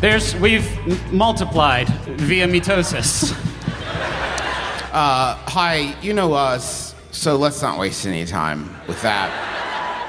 [0.00, 1.88] There's we've m- multiplied
[2.20, 3.36] via mitosis.
[4.92, 9.30] Uh, hi, you know us, so let's not waste any time with that.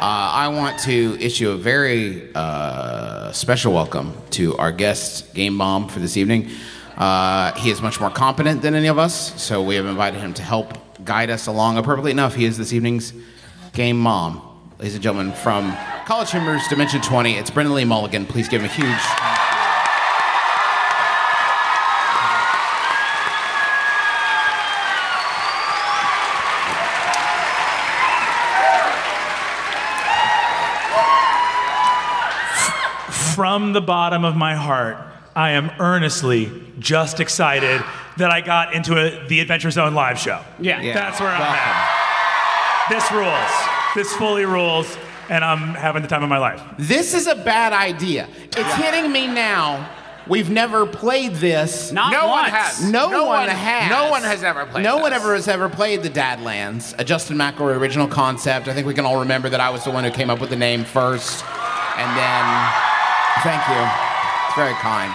[0.02, 5.88] Uh, I want to issue a very uh, special welcome to our guest, Game Bomb,
[5.88, 6.50] for this evening.
[6.98, 10.34] Uh, he is much more competent than any of us, so we have invited him
[10.34, 11.78] to help guide us along.
[11.78, 13.14] Appropriately enough, he is this evening's
[13.74, 14.42] Game Mom.
[14.80, 15.72] Ladies and gentlemen, from
[16.06, 18.26] CollegeHumor's Dimension 20, it's Brennan Lee Mulligan.
[18.26, 19.31] Please give him a huge.
[33.42, 34.98] From the bottom of my heart,
[35.36, 37.82] I am earnestly just excited
[38.18, 40.44] that I got into a, the Adventure Zone live show.
[40.60, 40.80] Yeah.
[40.80, 40.94] Yeah.
[40.94, 41.58] That's where I'm Welcome.
[41.58, 42.88] at.
[42.92, 43.96] This rules.
[43.96, 44.96] This fully rules,
[45.28, 46.62] and I'm having the time of my life.
[46.78, 48.30] This is a bad idea.
[48.56, 49.90] It's hitting me now.
[50.28, 51.92] We've never played this.
[51.92, 52.84] Not No one has.
[52.92, 53.90] No, No one, one- has.
[53.90, 57.38] no one has ever played No one ever has ever played the Dadlands, a Justin
[57.38, 58.68] McElroy original concept.
[58.68, 60.52] I think we can all remember that I was the one who came up with
[60.52, 61.44] the name first,
[61.98, 62.91] and then.
[63.40, 63.90] Thank you.
[64.48, 65.14] It's very kind.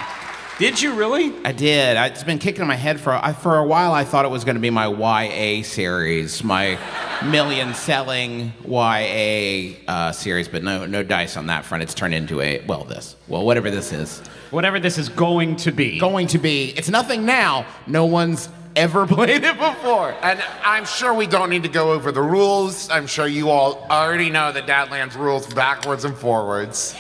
[0.59, 1.35] Did you really?
[1.45, 1.99] I did.
[1.99, 3.93] I, it's been kicking in my head for I, for a while.
[3.93, 6.79] I thought it was going to be my YA series, my
[7.23, 11.83] million-selling YA uh, series, but no, no dice on that front.
[11.83, 14.21] It's turned into a well, this, well, whatever this is.
[14.51, 15.99] Whatever this is going to be.
[15.99, 16.71] going to be.
[16.71, 17.67] It's nothing now.
[17.87, 20.15] No one's ever played it before.
[20.23, 22.89] And I'm sure we don't need to go over the rules.
[22.89, 26.95] I'm sure you all already know the Dadlands rules backwards and forwards.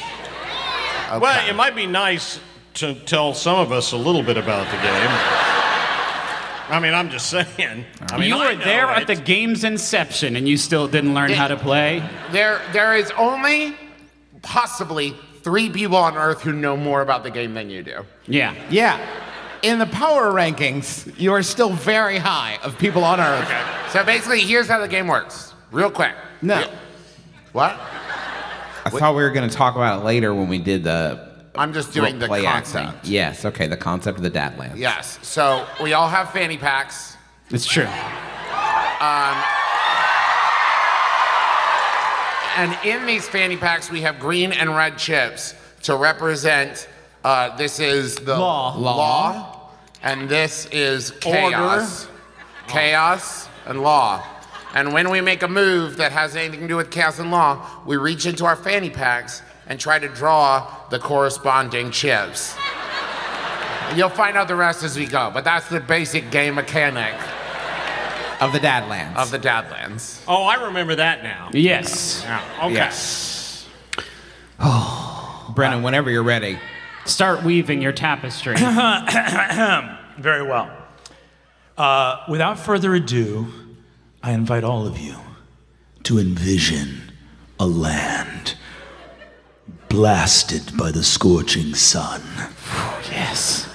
[1.11, 2.41] Well, it might be nice
[2.75, 5.11] to tell some of us a little bit about the game.
[6.69, 7.85] I mean, I'm just saying.
[8.11, 8.99] I mean, you were know there it.
[8.99, 12.03] at the game's inception and you still didn't learn how to play?
[12.33, 13.77] There, there is only
[14.43, 18.05] possibly three people on Earth who know more about the game than you do.
[18.27, 18.55] Yeah.
[18.69, 18.99] Yeah.
[19.63, 23.49] In the power rankings, you are still very high of people on Earth.
[23.93, 26.15] So basically, here's how the game works, real quick.
[26.43, 26.59] No.
[26.59, 26.71] Real-
[27.53, 27.81] What?
[28.87, 31.27] I thought we were going to talk about it later when we did the
[31.57, 32.87] I'm just doing the play concept.
[32.87, 33.11] acting.
[33.13, 34.77] Yes, okay, the concept of the Dadlands.
[34.77, 35.19] Yes.
[35.23, 37.17] So we all have fanny packs.
[37.51, 37.89] It's true.
[42.59, 46.89] And in these fanny packs, we have green and red chips to represent.
[47.23, 48.77] Uh, this is the Law.
[48.79, 49.71] law,
[50.03, 52.07] and this is chaos,
[52.69, 54.23] chaos and law.
[54.77, 57.67] And when we make a move that has anything to do with chaos and law,
[57.87, 62.55] we reach into our fanny packs and try to draw the corresponding chips.
[63.95, 67.15] You'll find out the rest as we go, but that's the basic game mechanic
[68.39, 69.17] Of the Dadlands.
[69.17, 70.23] of the Dadlands.
[70.29, 71.49] Oh, I remember that now.
[71.55, 72.21] Yes.
[72.23, 72.75] Yeah, okay.
[72.75, 73.67] Yes.
[75.55, 76.59] Brennan, whenever you're ready.
[77.07, 78.57] Start weaving your tapestry.
[80.19, 80.71] Very well.
[81.79, 83.47] Uh, without further ado,
[84.27, 85.15] I invite all of you
[86.03, 87.13] to envision
[87.61, 88.57] a land
[89.89, 92.23] blasted by the scorching sun.
[93.09, 93.73] yes.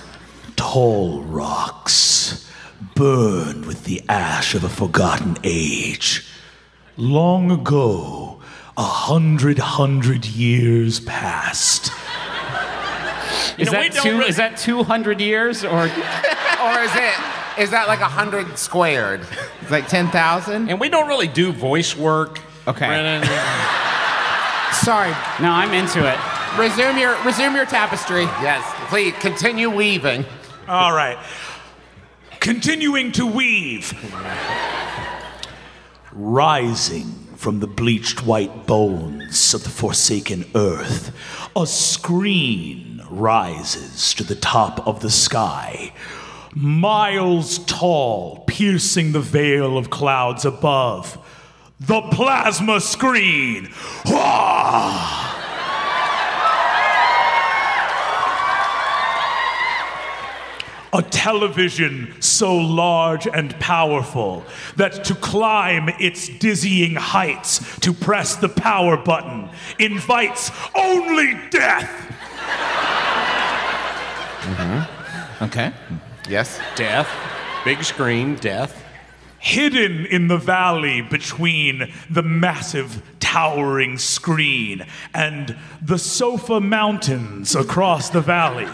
[0.58, 2.52] Tall rocks
[2.96, 6.28] burned with the ash of a forgotten age.
[6.98, 8.42] Long ago,
[8.76, 11.94] a hundred hundred years passed.
[13.58, 17.31] Is, know, that two, really- is that 200 years or Or is it?
[17.58, 19.22] Is that like a hundred squared?
[19.62, 20.70] It's like 10,000?
[20.70, 22.40] And we don't really do voice work.
[22.68, 22.88] Okay.
[22.88, 23.24] Brennan.
[24.74, 25.12] Sorry.
[25.42, 26.18] No, I'm into it.
[26.58, 28.24] Resume your resume your tapestry.
[28.24, 28.64] Yes.
[28.90, 30.26] Please continue weaving.
[30.68, 31.18] All right.
[32.40, 33.94] Continuing to weave.
[36.12, 41.12] Rising from the bleached white bones of the forsaken earth,
[41.56, 45.92] a screen rises to the top of the sky,
[46.54, 51.18] miles tall, piercing the veil of clouds above.
[51.80, 53.74] The plasma screen!
[60.94, 64.44] A television so large and powerful
[64.76, 69.50] that to climb its dizzying heights, to press the power button,
[69.80, 71.90] invites only death.
[74.42, 75.44] Mm-hmm.
[75.46, 75.74] Okay.
[76.32, 76.60] Yes.
[76.76, 77.10] Death.
[77.66, 78.82] Big screen, death.
[79.40, 88.22] Hidden in the valley between the massive towering screen and the sofa mountains across the
[88.22, 88.68] valley.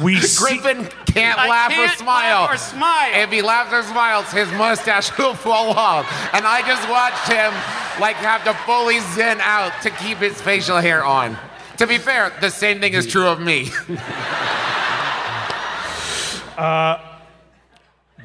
[0.00, 2.42] We see- Griffin can't I laugh can't or smile.
[2.42, 3.10] laugh or smile.
[3.22, 6.06] If he laughs or smiles, his mustache will fall off.
[6.32, 7.52] And I just watched him
[8.00, 11.36] like have to fully zen out to keep his facial hair on.
[11.78, 13.70] To be fair, the same thing is true of me.
[16.62, 16.96] Uh,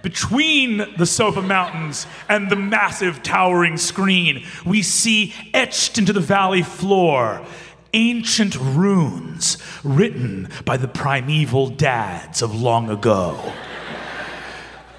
[0.04, 6.62] between the Sofa Mountains and the massive towering screen, we see etched into the valley
[6.62, 7.44] floor
[7.94, 13.54] ancient runes written by the primeval dads of long ago.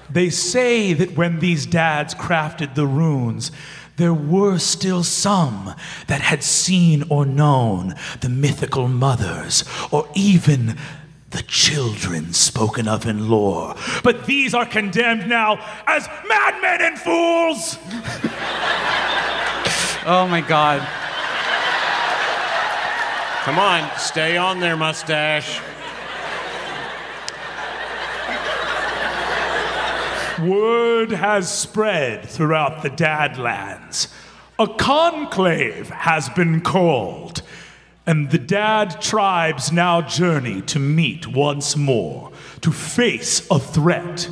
[0.09, 3.53] They say that when these dads crafted the runes,
[3.95, 5.73] there were still some
[6.07, 10.77] that had seen or known the mythical mothers, or even
[11.31, 13.75] the children spoken of in lore.
[14.03, 17.77] But these are condemned now as madmen and fools!
[20.05, 20.79] Oh my god.
[23.43, 25.59] Come on, stay on there, mustache.
[30.39, 34.07] Word has spread throughout the Dadlands.
[34.57, 37.41] A conclave has been called,
[38.09, 44.27] and the Dad tribes now journey to meet once more to face a threat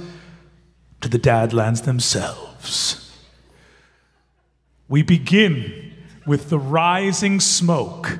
[1.00, 3.16] to the Dadlands themselves.
[4.90, 5.94] We begin
[6.26, 8.18] with the rising smoke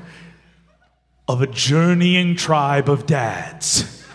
[1.26, 4.06] of a journeying tribe of dads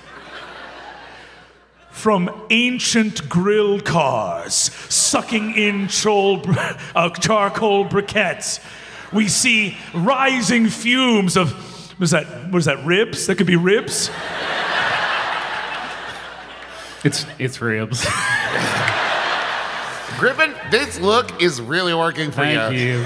[1.89, 6.41] from ancient grill cars sucking in chol,
[6.95, 8.61] uh, charcoal briquettes.
[9.13, 11.51] We see rising fumes of
[11.99, 12.25] what is that?
[12.51, 12.83] What is that?
[12.85, 13.27] Ribs?
[13.27, 14.09] That could be ribs.
[17.03, 18.05] It's it's ribs.
[20.17, 22.99] Griffin, this look is really working for Thank you.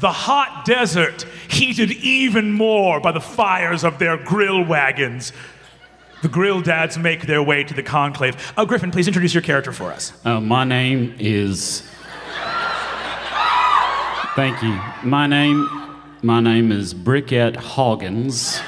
[0.00, 5.32] The hot desert heated even more by the fires of their grill wagons.
[6.22, 8.52] The grill dads make their way to the conclave.
[8.56, 10.12] Oh, Griffin, please introduce your character for us.
[10.24, 11.82] Uh, my name is.
[14.36, 14.78] Thank you.
[15.02, 15.66] My name,
[16.22, 18.60] my name is Briquette Hoggins.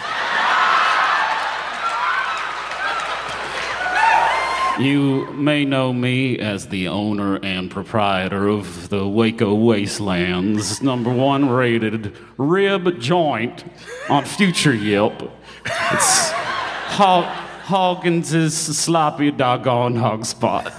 [4.82, 11.50] You may know me as the owner and proprietor of the Waco Wastelands, number one
[11.50, 13.64] rated rib joint
[14.08, 15.20] on Future Yelp.
[15.66, 17.24] It's Hog-
[17.64, 20.72] Hoggins' sloppy doggone hog spot.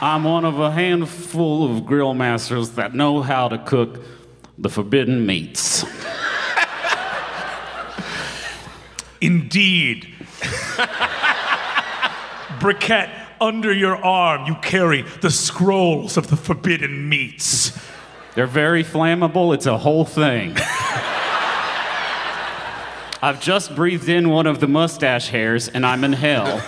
[0.00, 4.00] I'm one of a handful of grill masters that know how to cook
[4.56, 5.84] the forbidden meats.
[9.20, 10.06] Indeed.
[12.60, 13.10] Briquette,
[13.40, 17.76] under your arm, you carry the scrolls of the forbidden meats.
[18.36, 20.56] They're very flammable, it's a whole thing.
[23.20, 26.62] I've just breathed in one of the mustache hairs and I'm in hell.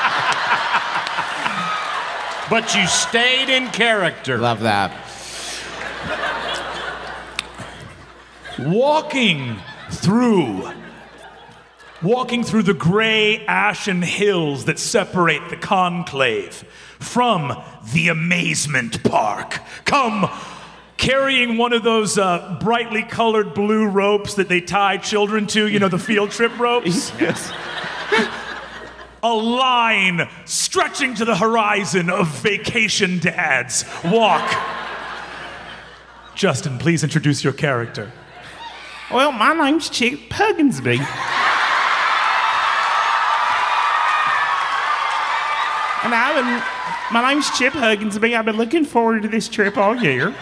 [2.50, 4.38] But you stayed in character.
[4.38, 4.92] Love that.
[8.58, 9.56] walking
[9.90, 10.68] through
[12.02, 16.64] walking through the gray ashen hills that separate the conclave
[16.98, 17.62] from
[17.92, 20.28] the amazement park come
[20.96, 25.78] carrying one of those uh, brightly colored blue ropes that they tie children to you
[25.78, 27.52] know the field trip ropes yes.
[29.22, 34.48] a line stretching to the horizon of vacation dads walk
[36.34, 38.12] justin please introduce your character
[39.10, 40.98] Well, my name's Chip Pugginsby.
[46.04, 46.62] And I've been,
[47.10, 48.36] my name's Chip Hugginsby.
[48.36, 50.34] I've been looking forward to this trip all year.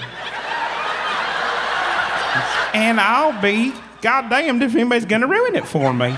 [2.75, 3.73] And I'll be
[4.03, 6.17] goddamned if anybody's gonna ruin it for me.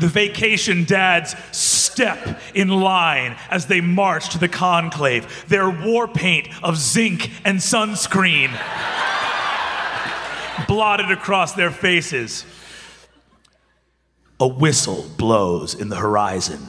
[0.00, 6.48] The vacation dads step in line as they march to the conclave, their war paint
[6.62, 8.50] of zinc and sunscreen
[10.68, 12.44] blotted across their faces.
[14.40, 16.60] A whistle blows in the horizon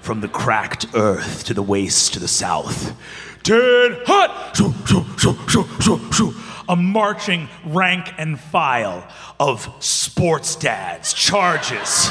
[0.00, 2.96] from the cracked earth to the waste to the south.
[3.46, 3.96] Shoo,
[4.86, 6.34] shoo, shoo, shoo, shoo.
[6.68, 9.06] A marching rank and file
[9.40, 12.10] of sports dads charges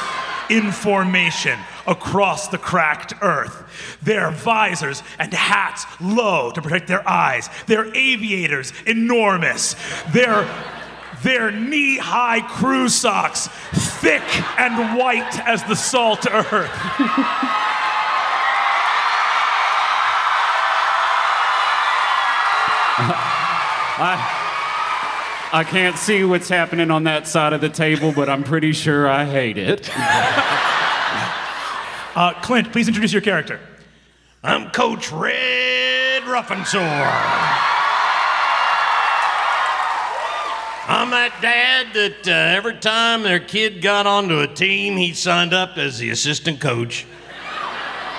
[0.50, 3.98] in formation across the cracked earth.
[4.02, 7.50] Their visors and hats low to protect their eyes.
[7.68, 9.76] Their aviators enormous.
[10.12, 10.48] Their
[11.24, 14.22] their knee high crew socks, thick
[14.60, 16.70] and white as the salt earth.
[24.00, 24.37] I,
[25.54, 29.10] I can't see what's happening on that side of the table, but I'm pretty sure
[29.10, 29.90] I hate it.
[32.18, 33.60] Uh, Clint, please introduce your character.
[34.42, 36.82] I'm Coach Red Ruffensore.
[40.90, 45.54] I'm that dad that uh, every time their kid got onto a team, he signed
[45.54, 47.06] up as the assistant coach.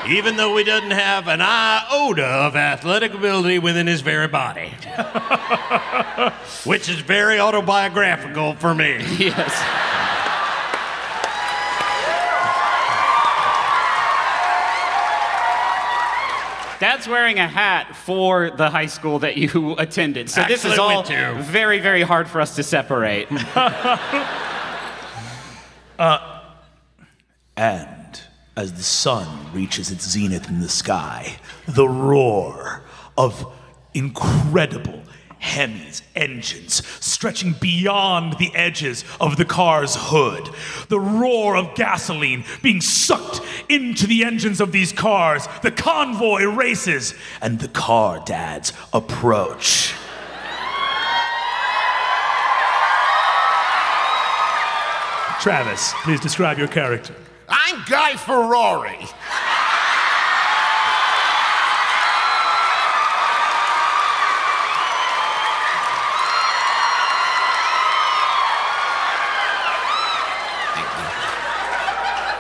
[0.07, 4.73] Even though he doesn't have an iota of athletic ability within his very body.
[6.65, 9.05] Which is very autobiographical for me.
[9.19, 9.53] Yes.
[16.81, 20.31] Dad's wearing a hat for the high school that you attended.
[20.31, 23.27] So this is all very, very hard for us to separate.
[25.99, 26.41] Uh,
[27.57, 27.98] and
[28.59, 31.37] as the sun reaches its zenith in the sky,
[31.69, 32.83] the roar
[33.17, 33.55] of
[33.95, 35.01] incredible
[35.39, 40.51] Hemi's engines stretching beyond the edges of the car's hood,
[40.89, 47.15] the roar of gasoline being sucked into the engines of these cars, the convoy races,
[47.41, 49.95] and the car dads approach.
[55.41, 57.15] Travis, please describe your character.
[57.49, 59.07] I'm Guy Ferrari.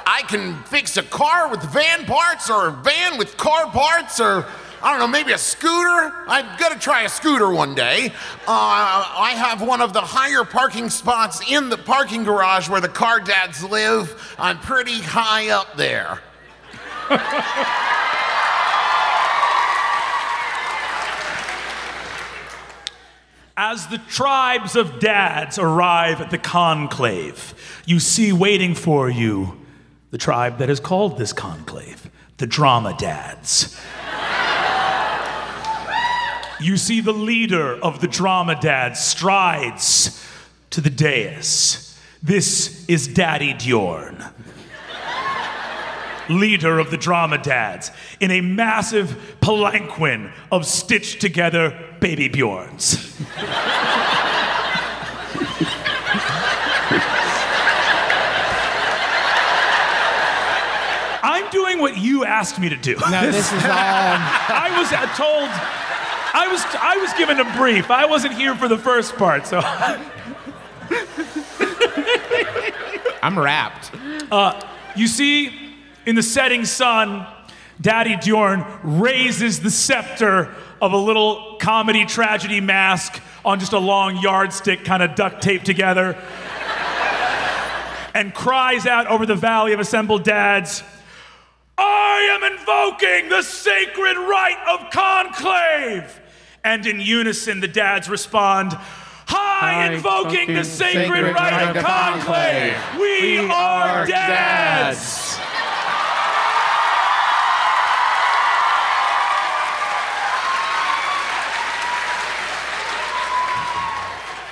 [0.06, 4.44] I can fix a car with van parts or a van with car parts or
[4.80, 6.12] I don't know, maybe a scooter.
[6.28, 8.12] I've got to try a scooter one day.
[8.46, 12.88] Uh, I have one of the higher parking spots in the parking garage where the
[12.88, 14.36] car dads live.
[14.38, 16.20] I'm pretty high up there.
[23.60, 29.58] As the tribes of dads arrive at the conclave, you see waiting for you
[30.12, 33.76] the tribe that is called this conclave, the drama dads.
[36.60, 40.24] You see the leader of the drama dads strides
[40.70, 41.98] to the dais.
[42.22, 44.32] This is Daddy Diorn
[46.28, 52.96] leader of the drama dads in a massive palanquin of stitched together baby Bjorns.
[61.22, 62.96] I'm doing what you asked me to do.
[63.10, 63.74] No, this is um, all.
[63.74, 65.87] I was told
[66.38, 67.90] I was I was given a brief.
[67.90, 69.60] I wasn't here for the first part, so
[73.20, 73.90] I'm wrapped.
[74.30, 74.64] Uh,
[74.94, 75.74] you see,
[76.06, 77.26] in the setting sun,
[77.80, 84.18] Daddy Diorn raises the scepter of a little comedy tragedy mask on just a long
[84.18, 86.12] yardstick, kind of duct taped together,
[88.14, 90.84] and cries out over the valley of assembled dads.
[91.76, 96.20] I am invoking the sacred rite of conclave.
[96.68, 98.76] And in unison, the dads respond,
[99.26, 102.76] High invoking the sacred, right of conclave.
[103.00, 105.38] We, are, dads.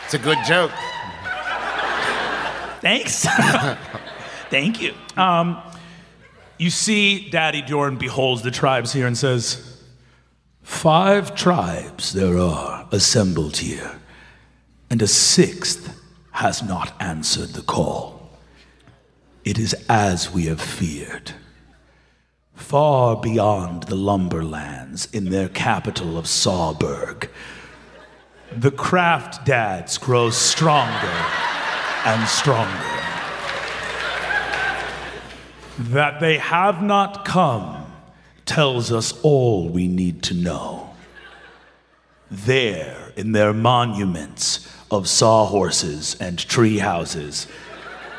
[0.07, 0.71] It's a good joke.
[2.81, 3.27] Thanks.
[4.49, 4.95] Thank you.
[5.19, 5.61] Um,
[6.57, 9.76] you see, Daddy Dorn beholds the tribes here and says,
[10.77, 13.99] Five tribes there are assembled here,
[14.91, 15.99] and a sixth
[16.33, 18.31] has not answered the call.
[19.43, 21.33] It is as we have feared.
[22.55, 27.31] Far beyond the lumberlands in their capital of Sawburg,
[28.55, 31.25] the craft dads grow stronger
[32.05, 33.01] and stronger.
[35.79, 37.76] That they have not come
[38.47, 40.91] tells us all we need to know.
[42.31, 47.47] There, in their monuments of sawhorses and tree houses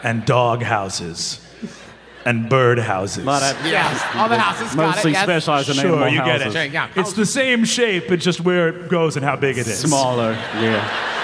[0.03, 1.41] and dog houses
[2.25, 3.25] and bird houses.
[3.25, 5.13] Yes, all the houses got Mostly it.
[5.13, 5.23] Yes.
[5.23, 6.55] specialize in Sure, animal you get houses.
[6.55, 6.71] it.
[6.71, 6.89] Yeah.
[6.95, 9.79] It's the same shape, it's just where it goes and how big it is.
[9.79, 11.16] Smaller, yeah.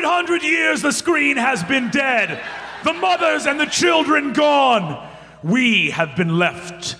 [0.00, 2.42] 700 years the screen has been dead,
[2.84, 5.06] the mothers and the children gone.
[5.42, 6.96] We have been left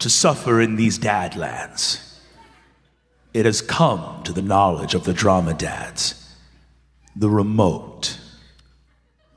[0.00, 2.18] to suffer in these dadlands.
[3.32, 6.18] It has come to the knowledge of the drama dads
[7.16, 8.18] the remote,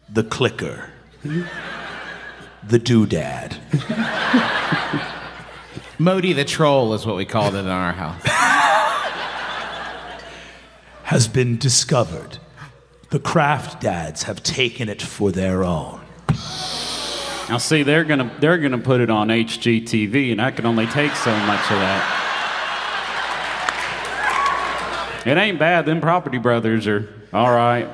[0.09, 0.89] the clicker,
[1.23, 3.57] the doodad.
[5.99, 8.21] Modi the troll is what we called it in our house.
[11.03, 12.39] has been discovered
[13.09, 16.01] the craft dads have taken it for their own.
[17.47, 21.13] Now, see, they're gonna they're gonna put it on HGTV, and I can only take
[21.15, 22.21] so much of that.
[25.25, 25.85] It ain't bad.
[25.85, 27.87] Them Property Brothers are all right.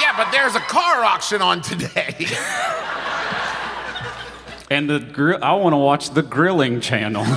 [0.00, 2.26] Yeah, but there's a car auction on today.
[4.70, 5.38] And the grill.
[5.42, 7.24] I want to watch the grilling channel.
[7.24, 7.32] there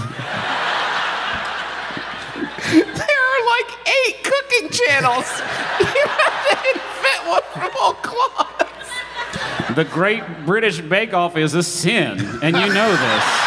[2.77, 5.25] are like eight cooking channels.
[5.79, 9.75] you didn't fit one from all cloths.
[9.75, 13.45] the Great British Bake Off is a sin, and you know this.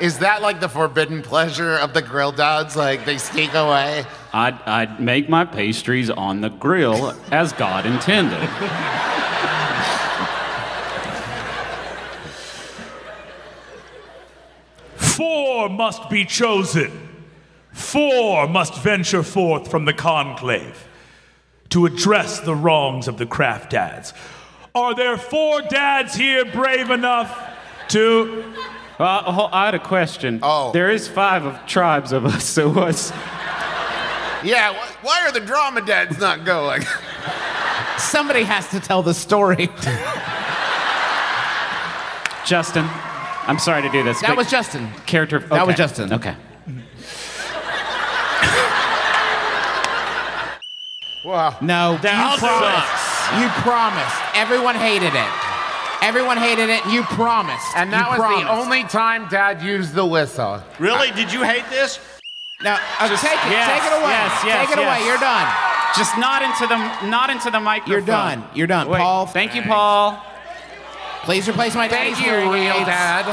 [0.00, 2.76] Is that like the forbidden pleasure of the grill dads?
[2.76, 4.04] Like they sneak away?
[4.32, 8.38] I'd, I'd make my pastries on the grill as God intended.
[15.18, 16.92] Four must be chosen.
[17.72, 20.86] Four must venture forth from the conclave
[21.70, 24.14] to address the wrongs of the craft dads.
[24.76, 27.36] Are there four dads here brave enough
[27.88, 28.54] to.
[29.00, 30.40] Uh, I had a question.
[30.42, 30.72] Oh.
[30.72, 33.12] There is five of tribes of us, so what's.
[34.42, 36.82] Yeah, wh- why are the drama dads not going?
[37.96, 39.68] Somebody has to tell the story.
[42.44, 42.88] Justin,
[43.48, 44.20] I'm sorry to do this.
[44.20, 44.88] That but was Justin.
[45.06, 45.38] character.
[45.40, 45.74] That was.
[45.76, 46.12] Justin.
[46.12, 46.36] Okay.
[51.24, 51.56] wow.
[51.60, 53.40] No, you That promised.
[53.40, 54.16] You promised.
[54.36, 55.32] Everyone hated it.
[56.00, 56.84] Everyone hated it.
[56.86, 57.66] You promised.
[57.76, 58.44] And that You was promised.
[58.44, 60.62] the only time dad used the whistle.
[60.78, 61.10] Really?
[61.12, 61.98] Did you hate this?
[62.62, 63.50] No, uh, Just- take it.
[63.50, 64.10] yes, take it away.
[64.10, 65.04] yes, yes, take it away.
[65.06, 65.46] You're done.
[65.96, 67.92] Just not into the not into the microphone.
[67.92, 68.44] You're done.
[68.54, 68.88] You're done.
[68.88, 69.26] Wait, Paul.
[69.26, 70.22] Thank you, Paul.
[71.28, 72.86] Please replace my Thank daddy's you, hearing real aids.
[72.86, 73.28] dad.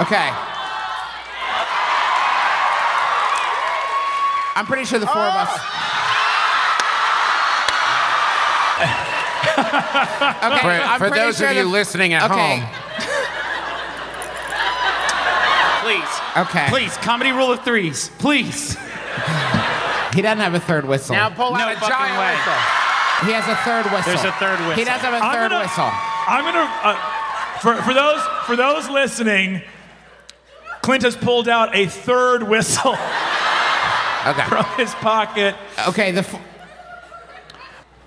[0.00, 0.32] Okay.
[4.56, 5.50] I'm pretty sure the four of us.
[10.40, 12.60] okay, For, I'm for pretty those sure of you the- listening at okay.
[12.60, 12.66] home,
[15.84, 16.08] Please.
[16.48, 16.66] Okay.
[16.70, 18.10] Please, comedy rule of threes.
[18.18, 18.78] Please.
[20.14, 21.14] He doesn't have a third whistle.
[21.14, 22.32] now pull No out a fucking giant way.
[22.32, 23.28] whistle.
[23.28, 24.12] he has a third whistle.
[24.14, 24.74] There's a third whistle.
[24.76, 24.94] He whistle.
[24.94, 25.92] does have a I'm third gonna- whistle.
[26.26, 26.70] I'm gonna.
[26.82, 29.62] Uh, for, for those for those listening,
[30.82, 32.92] Clint has pulled out a third whistle
[34.26, 34.44] Okay.
[34.48, 35.54] from his pocket.
[35.88, 36.20] Okay, the.
[36.20, 36.40] F-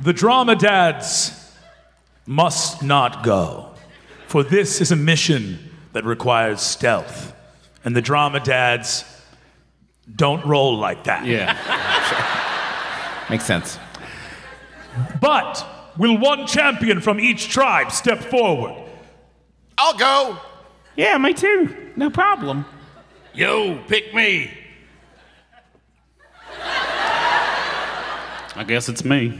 [0.01, 1.33] The drama dads
[2.25, 3.73] must not go,
[4.27, 5.57] for this is a mission
[5.93, 7.33] that requires stealth,
[7.83, 9.03] and the drama dads
[10.15, 11.25] don't roll like that.
[11.25, 11.55] Yeah.
[13.29, 13.77] Makes sense.
[15.21, 15.65] But
[15.99, 18.73] will one champion from each tribe step forward?
[19.77, 20.39] I'll go.
[20.95, 21.91] Yeah, me too.
[21.95, 22.65] No problem.
[23.33, 24.51] Yo, pick me.
[28.55, 29.39] I guess it's me.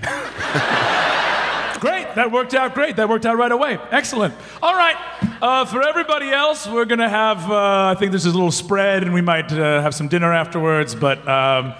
[1.80, 2.98] Great, that worked out great.
[2.98, 3.80] That worked out right away.
[3.91, 4.34] Excellent.
[4.62, 4.95] All right,
[5.41, 7.50] uh, for everybody else, we're gonna have.
[7.50, 10.34] Uh, I think this is a little spread, and we might uh, have some dinner
[10.34, 10.93] afterwards.
[10.93, 11.74] But um,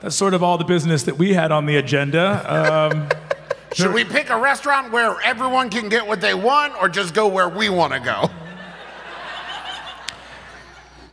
[0.00, 2.44] that's sort of all the business that we had on the agenda.
[2.92, 3.08] Um,
[3.74, 7.28] Should we pick a restaurant where everyone can get what they want, or just go
[7.28, 8.30] where we want to go?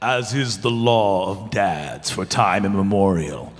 [0.01, 3.51] as is the law of dads for time immemorial.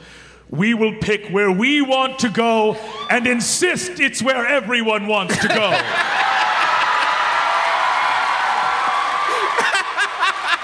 [0.49, 2.75] We will pick where we want to go
[3.09, 5.55] and insist it's where everyone wants to go.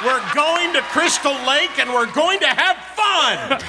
[0.05, 3.61] We're going to Crystal Lake and we're going to have fun.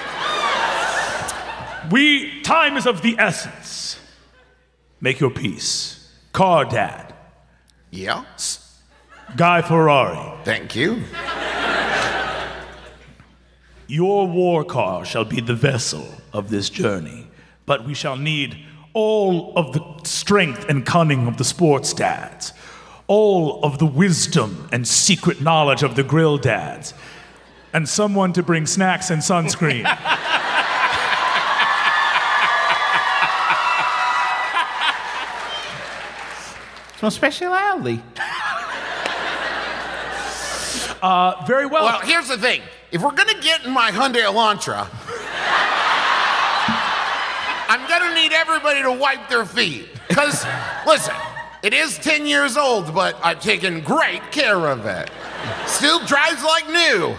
[1.92, 3.83] we, time is of the essence.
[5.04, 6.08] Make your peace.
[6.32, 7.12] Car Dad,
[7.90, 8.24] Yeah.
[9.36, 11.02] Guy Ferrari, Thank you.
[13.86, 17.26] your war car shall be the vessel of this journey,
[17.66, 18.56] but we shall need
[18.94, 22.54] all of the strength and cunning of the sports dads,
[23.06, 26.94] all of the wisdom and secret knowledge of the grill dads,
[27.74, 29.84] and someone to bring snacks and sunscreen.
[37.04, 38.02] It's my speciality.
[41.02, 41.84] Uh, very well.
[41.84, 42.62] Well, here's the thing.
[42.90, 44.88] If we're gonna get in my Hyundai Elantra,
[47.68, 49.90] I'm gonna need everybody to wipe their feet.
[50.08, 50.46] Cause,
[50.86, 51.14] listen,
[51.62, 55.10] it is 10 years old, but I've taken great care of it.
[55.66, 57.14] Still drives like new.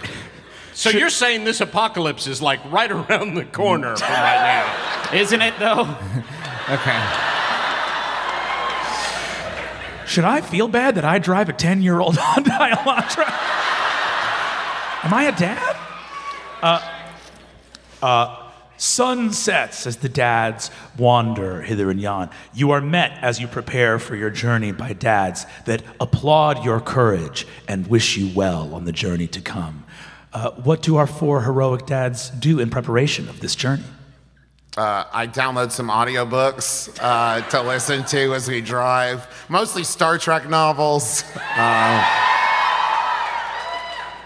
[0.72, 4.64] So you're saying this apocalypse is like right around the corner from right
[5.12, 5.12] now?
[5.14, 5.94] Isn't it though?
[6.68, 7.00] Okay.
[10.06, 13.26] Should I feel bad that I drive a 10 year old Hyundai Elantra?
[15.04, 15.76] Am I a dad?
[16.62, 16.92] Uh,
[18.02, 22.30] uh, sun sets as the dads wander hither and yon.
[22.54, 27.46] You are met as you prepare for your journey by dads that applaud your courage
[27.66, 29.84] and wish you well on the journey to come.
[30.32, 33.84] Uh, what do our four heroic dads do in preparation of this journey?
[34.76, 40.48] Uh, I download some audiobooks uh, to listen to as we drive, mostly Star Trek
[40.48, 41.24] novels.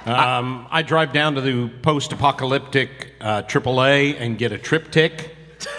[0.07, 5.29] Um, I drive down to the post-apocalyptic uh, AAA and get a TripTik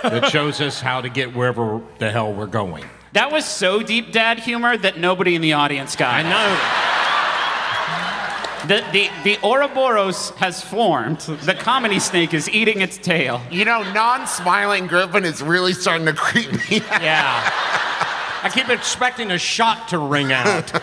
[0.04, 2.86] that shows us how to get wherever the hell we're going.
[3.14, 6.14] That was so deep dad humor that nobody in the audience got.
[6.14, 6.30] I it.
[6.30, 7.01] know.
[8.68, 11.20] The, the, the Ouroboros has formed.
[11.20, 13.42] The comedy snake is eating its tail.
[13.50, 17.02] You know, non-smiling Griffin is really starting to creep me out.
[17.02, 17.50] Yeah.
[18.44, 20.72] I keep expecting a shot to ring out.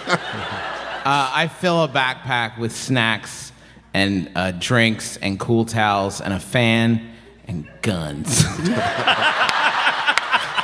[0.98, 3.52] Uh, I fill a backpack with snacks
[3.94, 7.14] and uh, drinks and cool towels and a fan
[7.46, 8.44] and guns.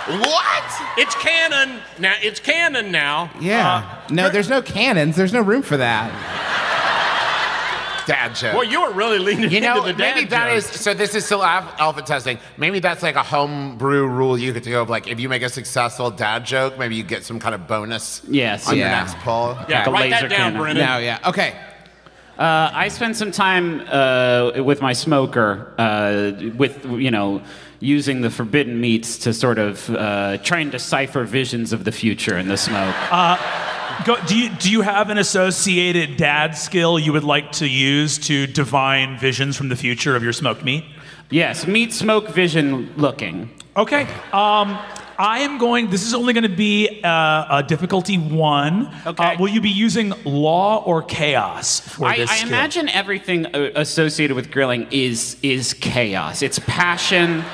[0.07, 0.99] What?
[0.99, 2.15] It's canon now.
[2.21, 3.31] It's canon now.
[3.41, 4.03] yeah.
[4.11, 5.17] no, there's no cannons.
[5.17, 6.13] There's no room for that.
[8.07, 8.55] Dad joke.
[8.55, 10.57] Well, you were really leaning You know, into the dad maybe that joke.
[10.59, 10.95] is so.
[10.95, 12.39] This is still alpha, alpha testing.
[12.57, 15.49] Maybe that's like a homebrew rule you could do of like if you make a
[15.49, 18.23] successful dad joke, maybe you get some kind of bonus.
[18.29, 18.69] Yes.
[18.69, 18.89] on Yeah.
[18.89, 19.57] your next pull.
[19.69, 20.61] Yeah, like a write that down, cannon.
[20.61, 20.87] Brennan.
[20.87, 21.19] No, yeah.
[21.27, 21.55] Okay.
[22.39, 27.41] Uh, I spend some time uh, with my smoker, uh, with you know,
[27.79, 32.37] using the forbidden meats to sort of uh, try and decipher visions of the future
[32.37, 32.95] in the smoke.
[34.05, 38.19] Go, do, you, do you have an associated dad skill you would like to use
[38.19, 40.85] to divine visions from the future of your smoked meat?
[41.31, 43.51] yes, meat, smoke, vision, looking.
[43.77, 44.03] Okay.
[44.33, 44.79] Um,
[45.17, 48.93] I am going, this is only going to be uh, a difficulty one.
[49.07, 49.25] Okay.
[49.25, 52.49] Uh, will you be using law or chaos for I, this I skill?
[52.49, 56.43] imagine everything uh, associated with grilling is is chaos.
[56.43, 57.45] It's passion.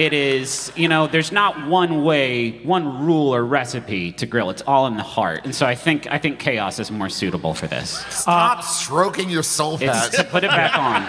[0.00, 4.48] It is, you know, there's not one way, one rule or recipe to grill.
[4.48, 5.44] It's all in the heart.
[5.44, 7.98] And so I think I think chaos is more suitable for this.
[8.08, 11.02] Stop uh, stroking your soul It's to put it back on.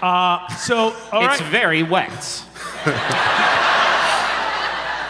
[0.00, 1.50] Uh, so, all it's right.
[1.50, 2.44] very wet.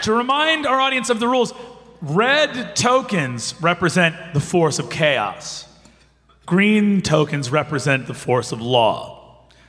[0.04, 1.54] To remind our audience of the rules,
[2.02, 5.66] red tokens represent the force of chaos.
[6.44, 9.13] Green tokens represent the force of law.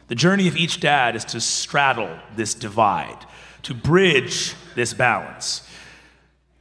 [0.08, 3.26] The journey of each dad is to straddle this divide,
[3.64, 5.68] to bridge this balance.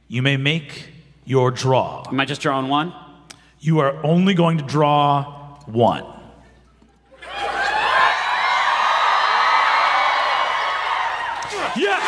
[0.07, 0.89] You may make
[1.25, 2.03] your draw.
[2.07, 2.93] Am I just drawing one?
[3.59, 6.05] You are only going to draw one.
[11.75, 12.01] Yes!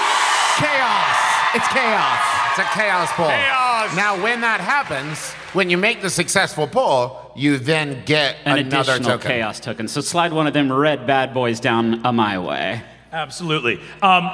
[0.57, 1.55] Chaos.
[1.55, 2.36] It's chaos.
[2.59, 3.27] It's a chaos pull.
[3.27, 3.95] Chaos.
[3.95, 8.93] Now, when that happens, when you make the successful pull, you then get An another
[8.93, 9.31] additional token.
[9.31, 9.87] chaos token.
[9.87, 12.81] So slide one of them red bad boys down a my way.
[13.11, 13.79] Absolutely.
[14.01, 14.31] Um,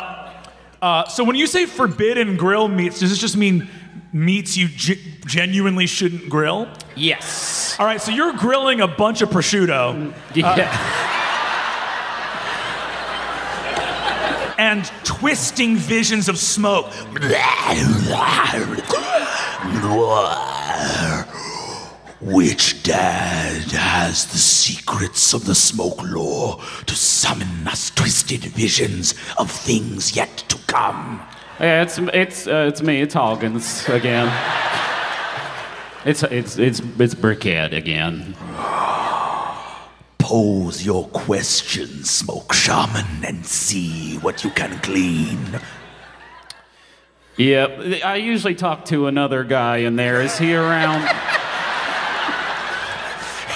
[0.82, 3.68] uh, so when you say forbidden grill meats, does this just mean
[4.14, 6.70] meats you ge- genuinely shouldn't grill?
[6.96, 7.76] Yes.
[7.78, 11.23] All right, so you're grilling a bunch of prosciutto Yeah.
[14.58, 16.92] And twisting visions of smoke.
[22.22, 29.52] Which dad has the secrets of the smoke lore to summon us twisted visions of
[29.52, 31.22] things yet to come?
[31.60, 33.02] Yeah, it's it's uh, it's me.
[33.02, 34.28] It's Hoggins again.
[36.06, 38.36] It's it's it's it's Brickhead again.
[40.34, 45.60] Pose your questions, smoke shaman, and see what you can glean.
[47.38, 48.04] Yep.
[48.04, 50.24] I usually talk to another guy in there.
[50.24, 51.08] Is he around?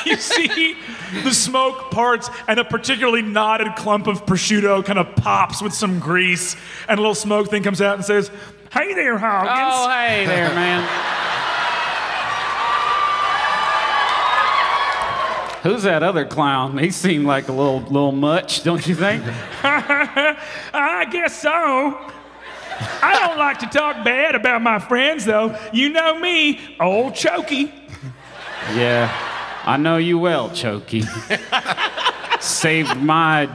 [0.06, 0.78] You see
[1.24, 5.98] the smoke parts, and a particularly knotted clump of prosciutto kind of pops with some
[6.00, 6.56] grease,
[6.88, 8.30] and a little smoke thing comes out and says,
[8.72, 9.52] Hey there, Hoggins.
[9.52, 11.14] oh, hey there, man.
[15.68, 16.78] Who's that other clown?
[16.78, 19.22] He seemed like a little little much, don't you think?
[19.64, 21.50] I guess so.
[23.04, 25.60] I don't like to talk bad about my friends, though.
[25.74, 27.74] You know me, old Chokey.
[28.76, 29.12] Yeah,
[29.66, 31.04] I know you well, Chokey.
[32.42, 33.50] Saved my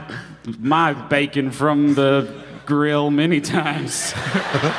[0.59, 4.13] my bacon from the grill many times.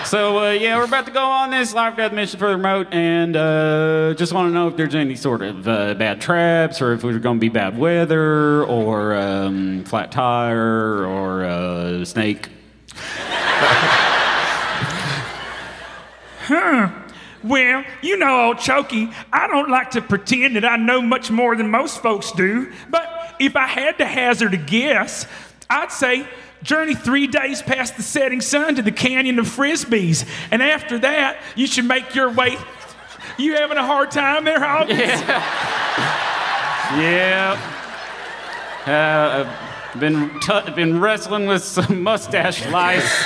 [0.04, 2.88] so uh, yeah, we're about to go on this live death mission for the remote,
[2.92, 6.92] and uh, just want to know if there's any sort of uh, bad traps, or
[6.92, 12.48] if there's going to be bad weather, or um, flat tire, or uh, snake.
[17.44, 21.54] Well, you know, old Chokey, I don't like to pretend that I know much more
[21.54, 25.26] than most folks do, but if I had to hazard a guess,
[25.68, 26.26] I'd say
[26.64, 30.26] journey three days past the setting sun to the Canyon of Frisbees.
[30.50, 32.56] And after that, you should make your way.
[33.38, 35.22] You having a hard time there, Hawkins?
[36.84, 37.58] Yeah.
[38.86, 39.50] Uh,
[39.94, 43.02] I've been, t- been wrestling with some mustache lice.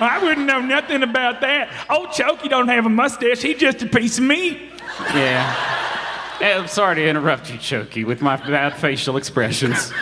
[0.00, 1.70] I wouldn't know nothing about that.
[1.88, 3.40] Old Chokey don't have a mustache.
[3.40, 4.60] He's just a piece of meat.
[5.14, 6.03] Yeah.
[6.40, 9.92] Eh, I'm sorry to interrupt you, Chokey, with my bad facial expressions.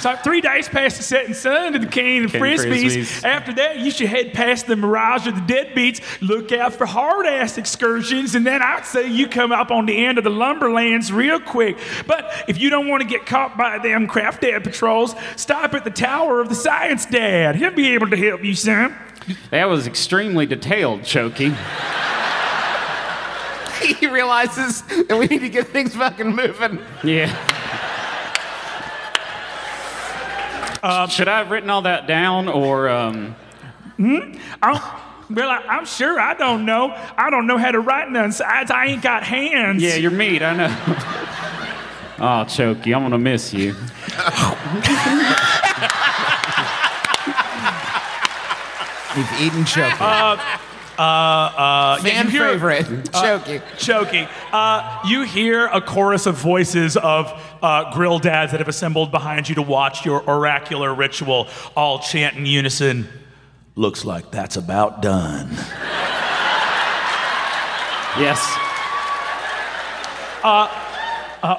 [0.00, 2.84] So three days past the setting sun to the of Canyon Frisbees.
[2.84, 3.24] Frisbees.
[3.24, 6.00] After that, you should head past the Mirage of the Deadbeats.
[6.22, 10.06] Look out for hard ass excursions, and then I'd say you come up on the
[10.06, 11.76] end of the lumberlands real quick.
[12.06, 15.84] But if you don't want to get caught by them craft dad patrols, stop at
[15.84, 17.56] the Tower of the Science Dad.
[17.56, 18.96] He'll be able to help you, son.
[19.50, 21.54] That was extremely detailed, Chokey.
[23.98, 26.78] he realizes that we need to get things fucking moving.
[27.02, 27.34] Yeah.
[31.08, 33.36] Should I have written all that down, or um,
[33.98, 36.92] I, well, I, I'm sure I don't know.
[37.16, 38.30] I don't know how to write none.
[38.30, 39.82] Besides, I ain't got hands.
[39.82, 40.42] yeah, you're meat.
[40.42, 40.66] I know.
[42.18, 43.74] oh, Chokey, I'm gonna miss you.
[49.16, 49.96] We've eaten choking.
[50.00, 50.58] Uh,
[51.00, 53.62] Fan you hear- favorite, choking.
[53.78, 54.28] Choking.
[54.52, 57.32] Uh, you hear a chorus of voices of
[57.62, 62.36] uh, grill dads that have assembled behind you to watch your oracular ritual, all chant
[62.36, 63.08] in unison.
[63.76, 65.48] Looks like that's about done.
[68.18, 68.40] Yes.
[70.42, 70.68] Uh,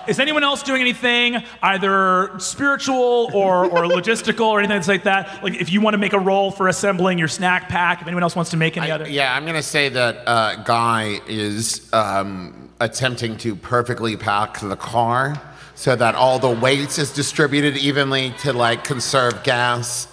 [0.07, 5.43] is anyone else doing anything, either spiritual or, or logistical or anything like that?
[5.43, 8.23] Like, if you want to make a roll for assembling your snack pack, if anyone
[8.23, 9.07] else wants to make any I- other.
[9.09, 15.41] yeah, I'm gonna say that uh, Guy is um, attempting to perfectly pack the car
[15.75, 20.07] so that all the weight is distributed evenly to like conserve gas.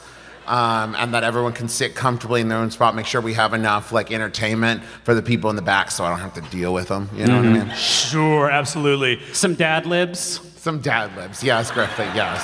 [0.49, 2.97] Um, and that everyone can sit comfortably in their own spot.
[2.97, 6.09] Make sure we have enough like entertainment for the people in the back, so I
[6.09, 7.11] don't have to deal with them.
[7.15, 7.75] You know what I mean?
[7.77, 9.21] Sure, absolutely.
[9.35, 10.41] Some dad libs.
[10.57, 12.43] Some dad libs, yes, Griffin, yes.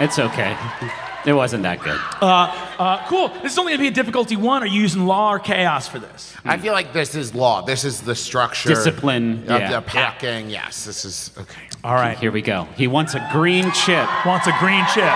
[0.00, 0.54] It's okay.
[1.26, 1.98] It wasn't that good.
[2.22, 3.28] Uh, cool.
[3.42, 4.62] This is only going to be a difficulty one.
[4.62, 6.34] Are you using law or chaos for this?
[6.44, 7.62] I feel like this is law.
[7.62, 8.70] This is the structure.
[8.70, 9.70] Discipline, Of yeah.
[9.72, 10.48] the packing.
[10.48, 11.62] Yes, this is okay.
[11.84, 12.16] All right.
[12.18, 12.66] Here we go.
[12.76, 14.08] He wants a green chip.
[14.24, 15.12] Wants a green chip.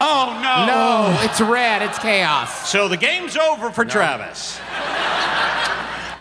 [0.00, 0.66] Oh no!
[0.66, 1.82] No, it's red.
[1.82, 2.68] It's chaos.
[2.68, 4.60] So the game's over for Travis.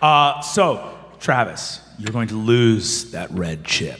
[0.01, 3.99] Uh, so, Travis, you're going to lose that red chip.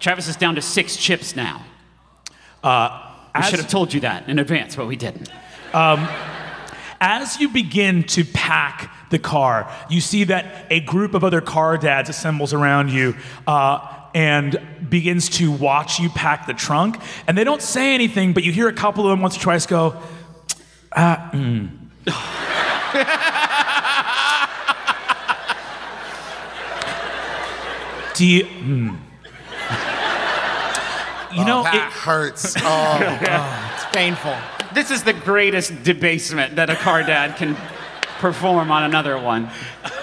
[0.00, 1.64] Travis is down to six chips now.
[2.62, 5.30] Uh, I as- should have told you that in advance, but we didn't.
[5.72, 11.76] As you begin to pack the car, you see that a group of other car
[11.78, 13.78] dads assembles around you uh,
[14.14, 16.96] and begins to watch you pack the trunk.
[17.26, 19.66] And they don't say anything, but you hear a couple of them once or twice
[19.66, 20.00] go,
[20.96, 21.68] ah, mm.
[28.14, 28.96] Do you, mm.
[31.36, 32.54] You know, that it- hurts.
[32.62, 33.18] Oh,
[33.74, 34.36] It's painful.
[34.72, 37.56] This is the greatest debasement that a car dad can
[38.18, 39.50] perform on another one.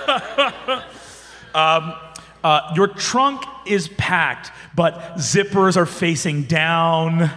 [2.44, 7.30] Uh, your trunk is packed, but zippers are facing down.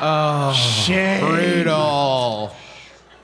[0.00, 1.20] Oh, Shame.
[1.24, 2.54] brutal.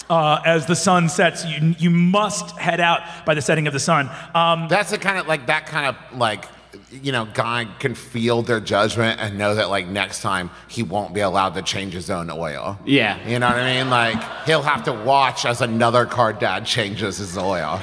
[0.08, 3.80] Uh, as the sun sets, you, you must head out by the setting of the
[3.80, 4.08] sun.
[4.34, 6.46] Um, that's the kind of like that kind of like
[6.90, 11.12] you know guy can feel their judgment and know that like next time he won't
[11.12, 12.78] be allowed to change his own oil.
[12.86, 13.18] Yeah.
[13.28, 13.90] You know what I mean?
[13.90, 17.80] Like he'll have to watch as another car dad changes his oil.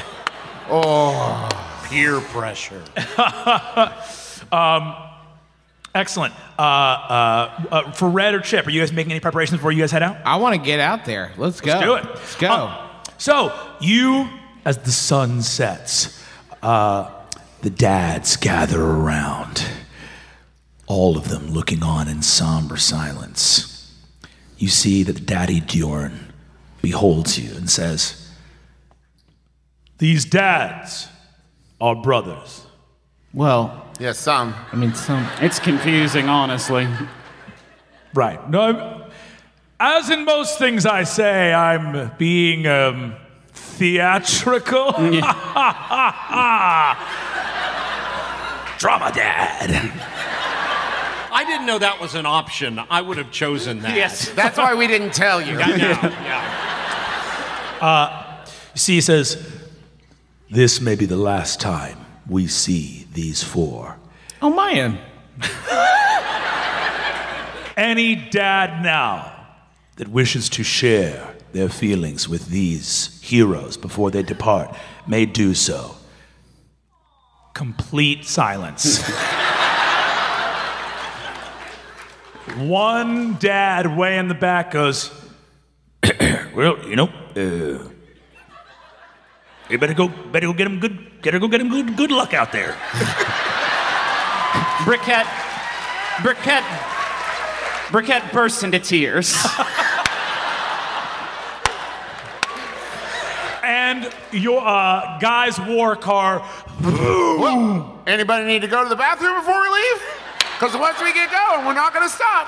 [1.86, 2.84] Peer pressure.
[5.96, 6.34] excellent.
[6.58, 9.82] Uh, uh, uh, for Red or Chip, are you guys making any preparations before you
[9.82, 10.18] guys head out?
[10.26, 11.32] I want to get out there.
[11.38, 11.82] Let's go.
[11.82, 12.06] do it.
[12.06, 12.48] Let's go.
[12.48, 14.28] Uh, so, you,
[14.66, 16.24] as the sun sets,
[16.62, 17.10] uh,
[17.62, 19.66] the dads gather around,
[20.88, 23.94] all of them looking on in somber silence.
[24.58, 26.32] You see that the daddy Diorn
[26.82, 28.30] beholds you and says,
[29.98, 31.08] These dads
[31.82, 32.66] are brothers.
[33.34, 34.54] well, Yeah, some.
[34.72, 35.28] I mean, some.
[35.42, 36.88] It's confusing, honestly.
[38.14, 38.50] Right.
[38.50, 39.02] No, I'm-
[39.80, 43.16] as in most things I say, I'm being um,
[43.54, 44.92] theatrical.
[48.78, 49.72] Drama dad.
[51.32, 52.80] I didn't know that was an option.
[52.90, 53.96] I would have chosen that.
[53.96, 54.30] Yes.
[54.30, 55.60] That's why we didn't tell you.
[55.60, 55.90] I know.
[56.02, 56.62] Yeah.
[58.76, 59.55] You see, he says,
[60.50, 63.98] This may be the last time we see these four.
[64.42, 65.00] Oh, man.
[67.78, 69.32] Any dad now
[69.98, 74.76] that wishes to share their feelings with these heroes before they depart
[75.08, 75.96] may do so.
[77.54, 79.02] Complete silence.
[82.58, 85.12] One dad way in the back goes,
[86.56, 87.90] Well, you know, uh,
[89.70, 92.34] you better go, better go get him good, better go get him good, good luck
[92.34, 92.74] out there.
[94.86, 95.26] Briquette,
[96.18, 96.66] Briquette,
[97.88, 99.36] Briquette bursts into tears.
[103.66, 106.48] And your uh, guy's war car
[106.82, 110.04] Well, anybody need to go to the bathroom before we leave?
[110.54, 112.48] Because once we get going, we're not going to stop.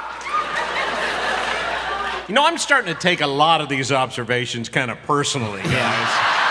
[2.29, 6.46] You know, I'm starting to take a lot of these observations kind of personally, guys.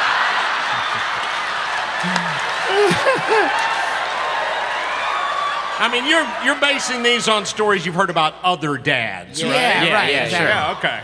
[5.79, 9.53] I mean, you're you're basing these on stories you've heard about other dads, right?
[9.53, 10.13] Yeah, Yeah, right.
[10.13, 10.49] yeah, exactly.
[10.49, 11.01] Yeah, okay.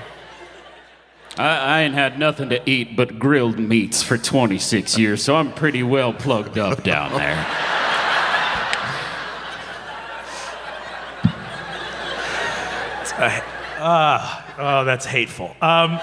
[1.38, 5.52] I, I ain't had nothing to eat but grilled meats for 26 years, so I'm
[5.52, 7.46] pretty well plugged up down there.
[13.84, 15.54] Oh, that's hateful.
[15.60, 15.98] Um,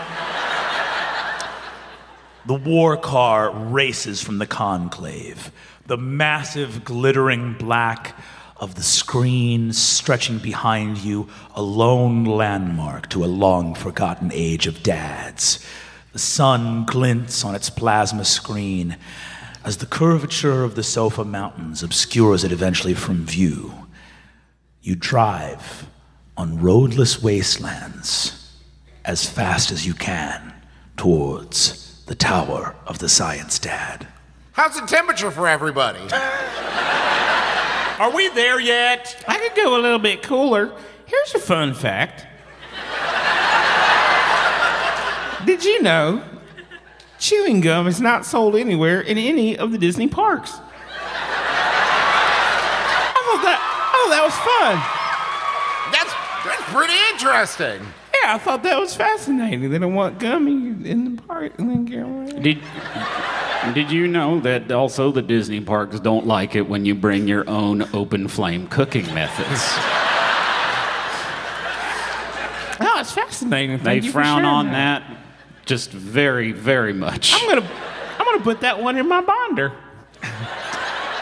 [2.45, 5.51] the war car races from the conclave.
[5.85, 8.15] The massive, glittering black
[8.59, 14.83] of the screen stretching behind you, a lone landmark to a long forgotten age of
[14.83, 15.65] dads.
[16.11, 18.97] The sun glints on its plasma screen
[19.63, 23.87] as the curvature of the Sofa Mountains obscures it eventually from view.
[24.81, 25.87] You drive
[26.35, 28.35] on roadless wastelands
[29.05, 30.53] as fast as you can
[30.97, 34.07] towards the tower of the science dad.
[34.53, 35.99] How's the temperature for everybody?
[37.99, 39.21] Are we there yet?
[39.27, 40.71] I could go a little bit cooler.
[41.05, 42.25] Here's a fun fact.
[45.45, 46.23] Did you know
[47.17, 50.53] chewing gum is not sold anywhere in any of the Disney parks?
[50.53, 50.61] I
[53.25, 53.59] thought that,
[53.91, 54.79] thought that was fun.
[55.91, 56.13] That's,
[56.45, 57.85] that's pretty interesting.
[58.23, 59.69] Yeah, I thought that was fascinating.
[59.69, 62.31] They don't want gummy in the park and then get away.
[62.41, 62.59] Did,
[63.73, 67.47] did you know that also the Disney parks don't like it when you bring your
[67.49, 69.61] own open flame cooking methods?
[72.81, 73.77] Oh, it's fascinating.
[73.79, 75.03] They Thank you frown sharing on that
[75.65, 77.33] just very, very much.
[77.35, 77.69] I'm gonna,
[78.17, 79.73] I'm gonna put that one in my binder.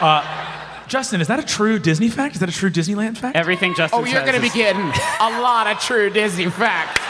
[0.00, 0.22] Uh,
[0.86, 2.36] Justin, is that a true Disney fact?
[2.36, 3.36] Is that a true Disneyland fact?
[3.36, 7.07] Everything Justin Oh, you're says going to be getting a lot of true Disney facts.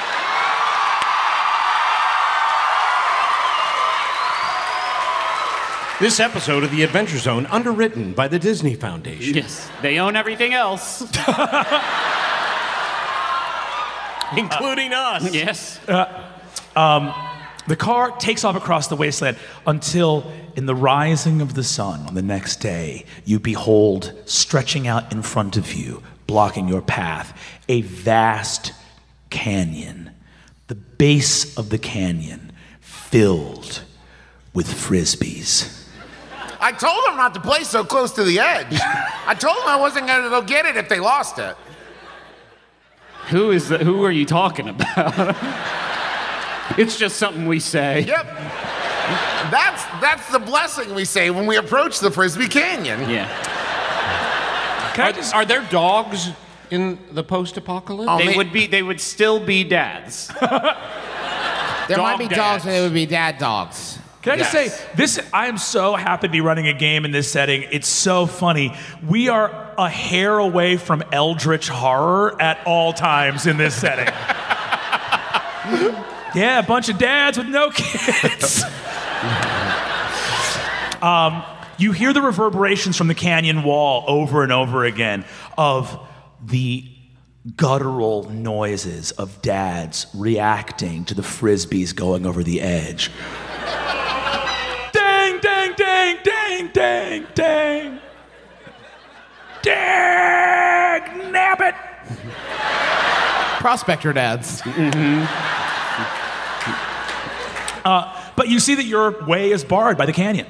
[6.00, 9.34] This episode of The Adventure Zone underwritten by the Disney Foundation.
[9.34, 11.00] Yes, they own everything else.
[14.37, 15.34] Including uh, us.
[15.34, 15.80] yes.
[15.88, 16.24] Uh,
[16.76, 17.12] um,
[17.66, 22.14] the car takes off across the wasteland until, in the rising of the sun on
[22.14, 27.37] the next day, you behold stretching out in front of you, blocking your path,
[27.68, 28.72] a vast
[29.30, 30.12] canyon.
[30.68, 33.82] The base of the canyon filled
[34.54, 35.77] with frisbees.
[36.60, 38.78] I told them not to play so close to the edge.
[39.26, 41.56] I told them I wasn't going to go get it if they lost it.
[43.28, 45.36] Who is the, who are you talking about?
[46.78, 48.00] it's just something we say.
[48.00, 48.26] Yep.
[49.50, 53.08] That's that's the blessing we say when we approach the Frisbee Canyon.
[53.08, 53.28] Yeah.
[54.98, 56.30] Are, are there dogs
[56.70, 58.10] in the post-apocalypse?
[58.10, 60.30] Oh, They ma- would be they would still be dads.
[61.88, 63.97] There might be Dog dogs, and there would be dad dogs.
[64.22, 65.20] Can I just say this?
[65.32, 67.64] I am so happy to be running a game in this setting.
[67.70, 68.74] It's so funny.
[69.07, 74.07] We are a hair away from eldritch horror at all times in this setting.
[76.34, 78.64] yeah, a bunch of dads with no kids.
[81.01, 81.45] um,
[81.78, 85.24] you hear the reverberations from the canyon wall over and over again
[85.57, 85.97] of
[86.45, 86.84] the
[87.57, 93.12] guttural noises of dads reacting to the frisbees going over the edge.
[96.59, 98.00] Dang, dang, dang, dang, dang, dang.
[99.62, 101.74] Dang, nab it.
[103.61, 104.62] Prospector dads.
[104.62, 105.22] Mm-hmm.
[107.84, 110.48] Uh, but you see that your way is barred by the canyon.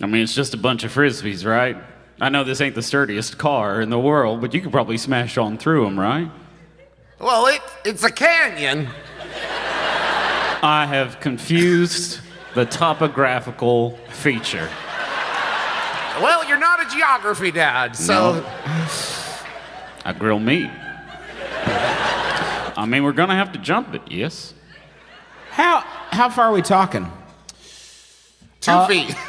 [0.00, 1.76] I mean, it's just a bunch of frisbees, right?
[2.20, 5.36] I know this ain't the sturdiest car in the world, but you could probably smash
[5.36, 6.30] on through them, right?
[7.18, 8.88] Well, it, it's a canyon.
[10.62, 12.20] I have confused
[12.56, 14.70] the topographical feature.
[16.22, 18.42] Well, you're not a geography dad, so.
[20.02, 20.70] I grill meat.
[22.78, 24.54] I mean, we're gonna have to jump it, yes.
[25.50, 25.80] How
[26.10, 27.12] how far are we talking?
[28.62, 29.14] Two uh, feet.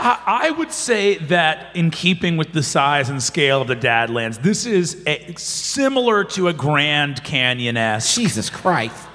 [0.00, 4.40] I, I would say that in keeping with the size and scale of the Dadlands,
[4.40, 8.14] this is a, similar to a Grand Canyon esque.
[8.14, 9.07] Jesus Christ.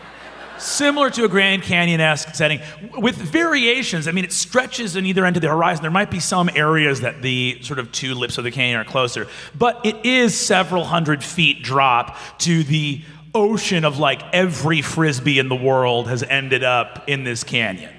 [0.64, 2.61] Similar to a Grand Canyon esque setting
[2.97, 4.07] with variations.
[4.07, 5.82] I mean, it stretches on either end of the horizon.
[5.82, 8.86] There might be some areas that the sort of two lips of the canyon are
[8.86, 13.01] closer, but it is several hundred feet drop to the
[13.36, 17.93] ocean of like every frisbee in the world has ended up in this canyon.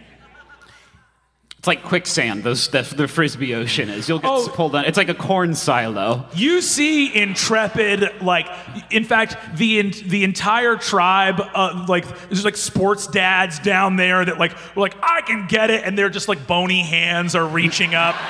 [1.65, 4.07] It's like quicksand, those, the, the frisbee ocean is.
[4.07, 4.47] You'll get Oh.
[4.53, 4.85] pulled down.
[4.85, 6.27] It's like a corn silo.
[6.35, 8.47] You see intrepid, like,
[8.91, 14.23] in fact, the in, the entire tribe, uh, like, there's like sports dads down there
[14.23, 17.47] that like were like, I can get it, and they're just like bony hands are
[17.47, 18.15] reaching up.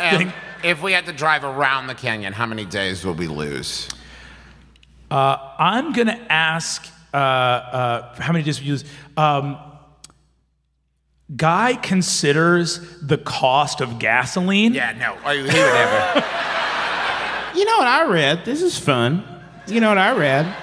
[0.00, 0.32] and
[0.64, 3.88] if we had to drive around the canyon, how many days would we lose?
[5.12, 6.84] I'm gonna ask,
[7.14, 8.84] uh, uh, how many days we use?
[9.16, 9.58] Um,
[11.36, 14.72] Guy considers the cost of gasoline.
[14.72, 15.14] Yeah, no.
[15.30, 16.24] He would never.
[17.54, 18.44] You know what I read?
[18.44, 19.24] This is fun.
[19.66, 20.56] You know what I read?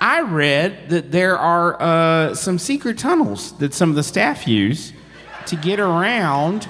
[0.00, 4.92] I read that there are uh, some secret tunnels that some of the staff use
[5.46, 6.68] to get around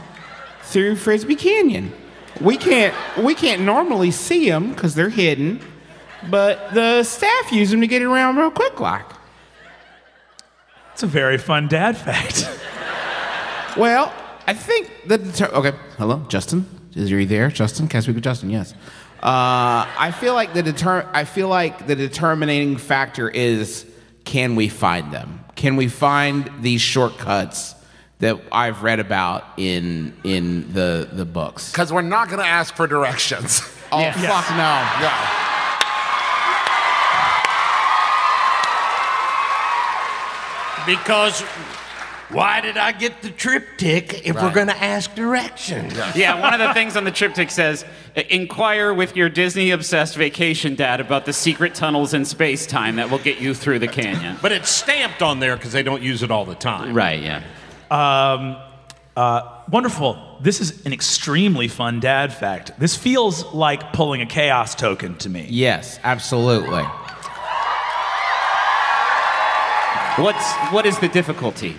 [0.63, 1.93] through Frisbee Canyon.
[2.41, 5.61] We can't we can't normally see them because they're hidden,
[6.31, 9.07] but the staff use them to get around real quick, like.
[10.93, 12.49] It's a very fun dad fact.
[13.77, 14.13] Well,
[14.47, 15.73] I think the deter- okay.
[15.99, 16.67] Hello, Justin.
[16.95, 17.89] Is you there, Justin?
[17.89, 18.51] Can I speak with Justin?
[18.51, 18.75] Yes.
[19.23, 23.87] Uh, I feel like the deter- I feel like the determining factor is
[24.25, 25.45] can we find them?
[25.55, 27.75] Can we find these shortcuts
[28.19, 31.71] that I've read about in in the the books?
[31.71, 33.63] Because we're not going to ask for directions.
[33.95, 35.03] Oh fuck no!
[35.03, 35.13] No.
[40.87, 41.45] Because
[42.33, 45.93] why did I get the TripTik if we're going to ask directions?
[46.15, 47.85] Yeah, one of the things on the TripTik says,
[48.31, 53.11] inquire with your Disney obsessed vacation dad about the secret tunnels in space time that
[53.11, 54.37] will get you through the canyon.
[54.43, 56.95] But it's stamped on there because they don't use it all the time.
[56.95, 57.43] Right, yeah.
[57.91, 58.57] Um,
[59.17, 60.39] uh, wonderful.
[60.41, 62.73] This is an extremely fun dad fact.
[62.79, 65.47] This feels like pulling a chaos token to me.
[65.51, 66.85] Yes, absolutely.
[70.17, 71.77] What's what is the difficulty?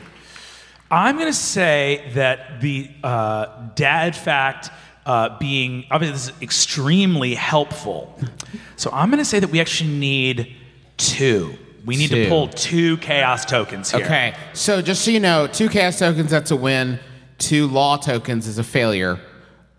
[0.93, 4.69] I'm going to say that the uh, dad fact
[5.07, 8.15] uh, being obviously this is extremely helpful.
[8.75, 10.55] So I'm going to say that we actually need
[10.97, 11.57] two.
[11.83, 14.05] We need to pull two chaos tokens here.
[14.05, 16.99] Okay, so just so you know, two chaos tokens that's a win,
[17.39, 19.19] two law tokens is a failure.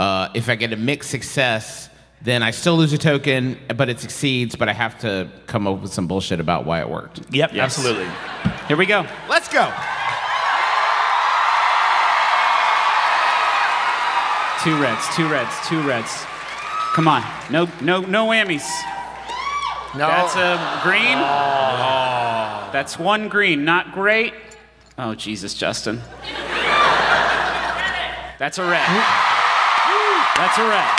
[0.00, 1.88] Uh, if I get a mixed success,
[2.22, 5.80] then I still lose a token, but it succeeds, but I have to come up
[5.80, 7.20] with some bullshit about why it worked.
[7.32, 7.78] Yep, Yes.
[7.78, 8.08] absolutely.
[8.66, 9.06] Here we go.
[9.28, 9.72] Let's go.
[14.64, 16.24] Two reds, two reds, two reds.
[16.94, 17.22] Come on.
[17.50, 18.66] No no no whammies.
[19.94, 20.08] No.
[20.08, 21.18] That's a green.
[21.18, 22.70] Oh.
[22.72, 23.66] That's one green.
[23.66, 24.32] Not great.
[24.96, 26.00] Oh Jesus, Justin.
[28.38, 28.88] That's a red.
[30.38, 30.90] That's a red.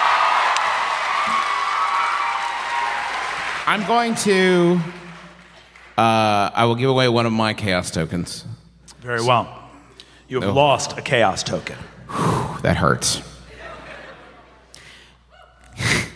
[3.66, 4.80] I'm going to.
[5.98, 8.46] Uh, I will give away one of my chaos tokens.
[9.00, 9.72] Very well.
[10.28, 11.78] You have lost a chaos token.
[12.62, 13.24] That hurts.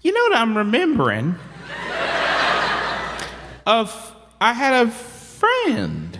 [0.00, 1.34] You know what I'm remembering?
[3.66, 6.18] Of I had a friend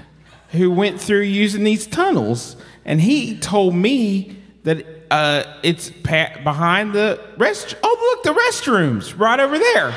[0.50, 6.92] who went through using these tunnels, and he told me that uh, it's pa- behind
[6.92, 7.76] the rest.
[7.82, 9.96] Oh, look, the restrooms right over there.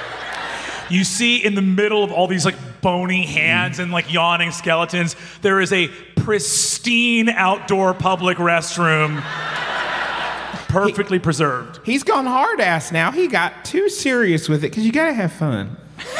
[0.90, 5.16] You see in the middle of all these like bony hands and like yawning skeletons,
[5.42, 9.22] there is a pristine outdoor public restroom,
[10.72, 11.80] perfectly preserved.
[11.84, 13.12] He's gone hard ass now.
[13.12, 15.78] He got too serious with it because you gotta have fun.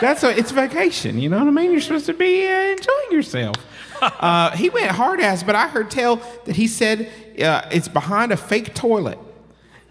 [0.00, 1.18] That's a, it's vacation.
[1.18, 1.72] You know what I mean?
[1.72, 3.56] You're supposed to be uh, enjoying yourself.
[3.98, 7.10] Uh, he went hard ass, but I heard tell that he said
[7.42, 9.18] uh, it's behind a fake toilet,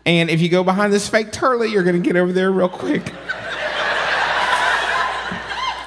[0.06, 3.03] and if you go behind this fake toilet, you're gonna get over there real quick.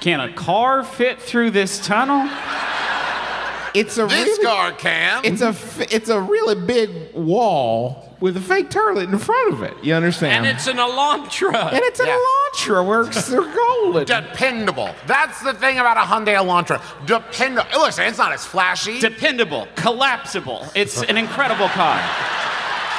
[0.00, 2.28] Can a car fit through this tunnel?
[3.74, 5.24] It's a This really, car can.
[5.24, 9.62] It's a f- it's a really big wall with a fake toilet in front of
[9.62, 9.74] it.
[9.82, 10.46] You understand?
[10.46, 11.72] And it's an Elantra.
[11.72, 12.16] and it's an Yeah.
[12.18, 14.04] Elantra where it's- they're golden.
[14.06, 14.90] Dependable.
[15.06, 16.80] That's the thing about a Hyundai Elantra.
[17.06, 17.68] Dependable.
[17.80, 18.98] Listen, it's not as flashy.
[19.00, 20.66] Dependable, collapsible.
[20.74, 22.00] It's an incredible car.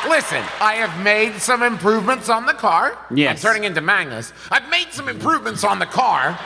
[0.08, 2.98] Listen, I have made some improvements on the car.
[3.14, 3.44] Yes.
[3.44, 4.32] I'm turning into Magnus.
[4.50, 6.40] I've made some improvements on the car.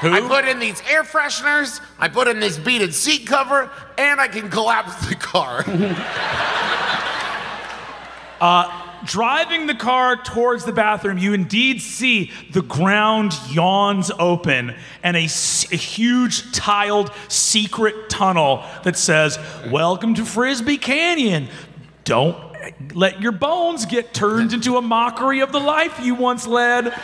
[0.00, 0.10] Who?
[0.10, 4.28] I put in these air fresheners, I put in this beaded seat cover, and I
[4.28, 5.64] can collapse the car.
[8.40, 15.14] Uh, driving the car towards the bathroom, you indeed see the ground yawns open and
[15.14, 19.38] a huge tiled secret tunnel that says,
[19.68, 21.48] Welcome to Frisbee Canyon.
[22.04, 22.38] Don't
[22.94, 26.94] let your bones get turned into a mockery of the life you once led.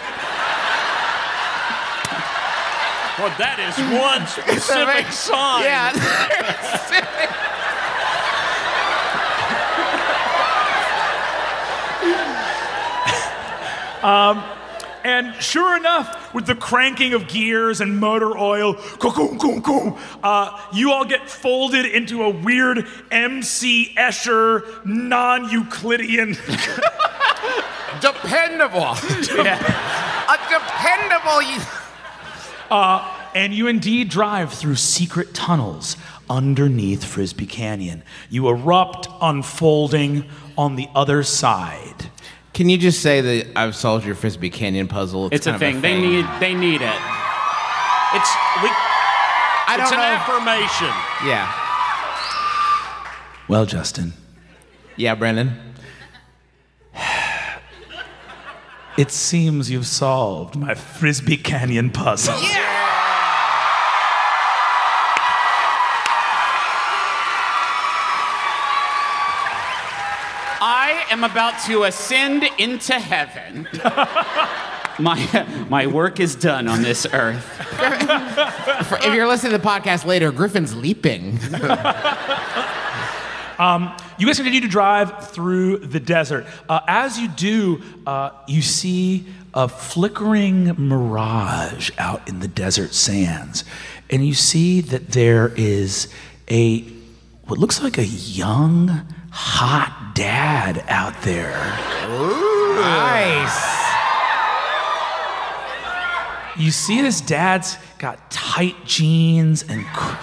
[3.18, 4.26] Well, that is one
[4.60, 5.64] specific sign.
[5.64, 5.92] yeah.
[15.06, 20.60] And sure enough, with the cranking of gears and motor oil, coom, coom, coom, uh,
[20.72, 26.30] you all get folded into a weird MC Escher non Euclidean.
[28.00, 28.96] dependable.
[30.28, 31.40] A dependable.
[32.70, 33.00] You-
[33.34, 35.96] and you indeed drive through secret tunnels
[36.30, 38.02] underneath Frisbee Canyon.
[38.30, 40.24] You erupt, unfolding
[40.56, 42.10] on the other side.
[42.54, 45.28] Can you just say that I've solved your Frisbee Canyon puzzle?
[45.30, 45.80] It's a kind of thing.
[45.82, 46.26] They need.
[46.40, 47.00] They need it.
[48.14, 48.30] It's
[48.62, 48.70] we.
[49.68, 50.16] I It's don't an know.
[50.16, 50.94] affirmation.
[51.26, 51.52] yeah.
[53.48, 54.12] Well, Justin,
[54.96, 55.74] Yeah, Brennan.
[58.98, 62.40] It seems you've solved my Frisbee Canyon puzzle.
[62.40, 62.86] Yeah!
[70.58, 73.68] I am about to ascend into heaven.
[74.98, 77.52] my my work is done on this earth.
[78.78, 81.38] If you're listening to the podcast later, Griffin's leaping.
[83.58, 86.46] You guys continue to drive through the desert.
[86.68, 93.64] Uh, as you do, uh, you see a flickering mirage out in the desert sands.
[94.10, 96.08] And you see that there is
[96.50, 96.82] a,
[97.46, 98.88] what looks like a young,
[99.30, 101.58] hot dad out there.
[102.76, 103.74] nice.
[106.58, 110.16] You see this dad's got tight jeans and c- c-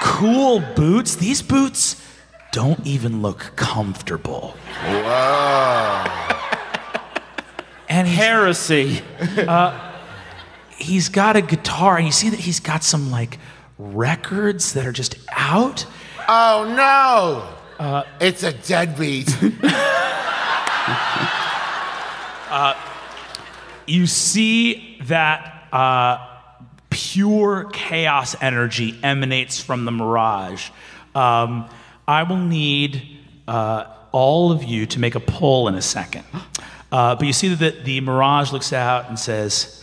[0.00, 1.16] cool boots.
[1.16, 2.02] These boots
[2.52, 4.56] don't even look comfortable.
[4.84, 6.38] Wow.
[7.88, 9.02] And he's, Heresy.
[9.38, 9.92] Uh,
[10.76, 13.38] he's got a guitar, and you see that he's got some like
[13.78, 15.86] records that are just out.
[16.28, 17.84] Oh no!
[17.84, 19.28] Uh, it's a deadbeat.
[22.52, 22.74] Uh,
[23.86, 26.31] you see that uh,
[27.12, 30.70] pure chaos energy emanates from the mirage.
[31.14, 31.68] Um,
[32.08, 33.02] I will need
[33.46, 36.24] uh, all of you to make a pull in a second.
[36.90, 39.82] Uh, but you see that the mirage looks out and says,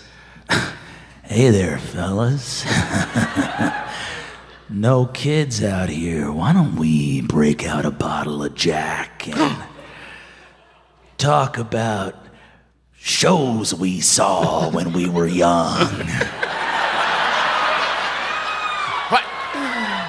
[1.24, 2.64] Hey there, fellas.
[4.70, 6.32] no kids out here.
[6.32, 9.58] Why don't we break out a bottle of Jack and
[11.18, 12.14] talk about
[12.94, 15.90] shows we saw when we were young?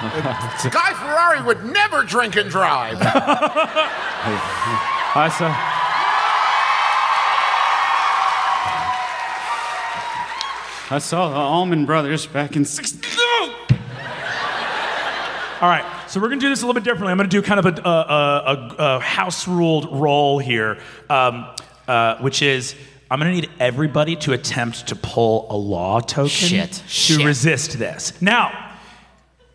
[0.71, 2.97] Guy Ferrari would never drink and drive.
[5.13, 5.77] I saw.
[10.93, 13.07] I saw the Allman Brothers back in '60.
[15.61, 17.11] All right, so we're gonna do this a little bit differently.
[17.11, 21.45] I'm gonna do kind of a, a, a, a house ruled role here, um,
[21.87, 22.75] uh, which is
[23.09, 26.71] I'm gonna need everybody to attempt to pull a law token Shit.
[26.73, 27.25] to Shit.
[27.25, 28.19] resist this.
[28.21, 28.70] Now,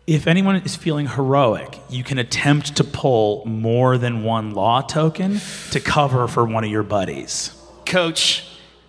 [0.07, 5.39] if anyone is feeling heroic, you can attempt to pull more than one law token
[5.71, 7.51] to cover for one of your buddies.
[7.85, 8.45] Coach,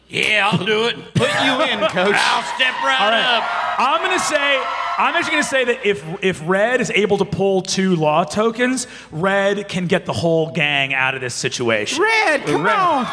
[0.09, 0.95] Yeah, I'll do it.
[1.15, 2.15] put you in, Coach.
[2.17, 3.37] I'll step right, All right.
[3.39, 3.45] up.
[3.81, 4.57] I'm gonna say,
[4.97, 8.87] I'm actually gonna say that if if Red is able to pull two law tokens,
[9.13, 12.01] Red can get the whole gang out of this situation.
[12.03, 12.75] Red, come Red.
[12.79, 13.05] on,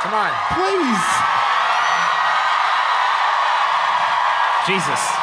[0.00, 0.30] Come on.
[0.54, 1.04] please.
[4.66, 5.21] Jesus.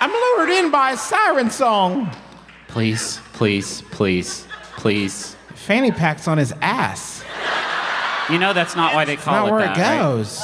[0.00, 2.10] I'm lured in by a siren song.
[2.68, 4.46] Please, please, please,
[4.76, 5.36] please.
[5.54, 7.22] Fanny pack's on his ass.
[8.30, 9.98] You know that's not why they call Not it where that, it right?
[9.98, 10.40] goes.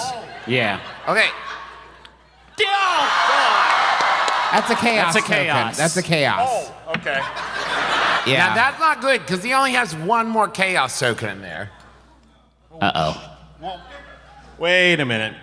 [0.47, 0.81] Yeah.
[1.09, 1.29] Okay.
[4.53, 5.15] That's a chaos.
[5.15, 5.45] That's a token.
[5.45, 5.77] chaos.
[5.77, 6.49] That's a chaos.
[6.51, 7.21] Oh, okay.
[8.27, 8.49] yeah.
[8.49, 11.71] Now that's not good because he only has one more chaos token in there.
[12.81, 12.93] Uh
[13.61, 13.79] oh.
[14.59, 15.35] Wait a minute.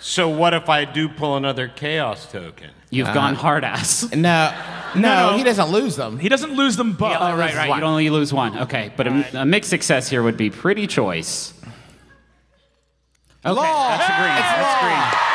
[0.00, 2.70] So what if I do pull another chaos token?
[2.90, 4.10] You've gone uh, hard ass.
[4.14, 4.54] no,
[4.94, 5.36] no, no.
[5.36, 6.18] he doesn't lose them.
[6.18, 7.16] He doesn't lose them both.
[7.18, 7.68] Oh, right, right.
[7.68, 7.78] one.
[7.78, 8.58] You'd only lose one.
[8.60, 11.52] Okay, but a, a mixed success here would be pretty choice.
[13.44, 13.96] Okay, Law.
[13.96, 14.30] that's a green.
[14.32, 14.88] It's That's law.
[14.88, 15.28] green.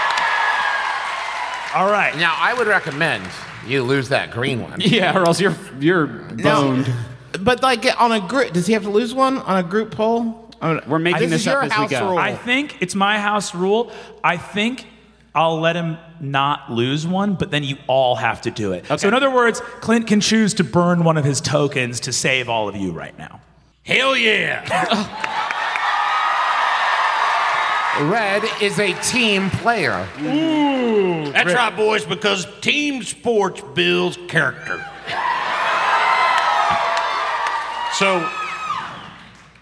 [1.76, 2.16] All right.
[2.18, 3.24] Now I would recommend
[3.66, 4.80] you lose that green one.
[4.82, 6.92] Yeah, or else you're you're boned.
[7.40, 10.52] But like on a group, does he have to lose one on a group poll?
[10.62, 12.10] We're making this this up as we go.
[12.10, 12.18] rule.
[12.18, 13.92] I think it's my house rule.
[14.24, 14.86] I think
[15.36, 18.86] I'll let him not lose one, but then you all have to do it.
[19.00, 22.50] So, in other words, Clint can choose to burn one of his tokens to save
[22.50, 23.42] all of you right now.
[23.84, 24.64] Hell yeah!
[28.10, 30.08] Red is a team player.
[30.22, 34.84] Ooh, That's right, boys, because team sports builds character.
[37.94, 38.28] So,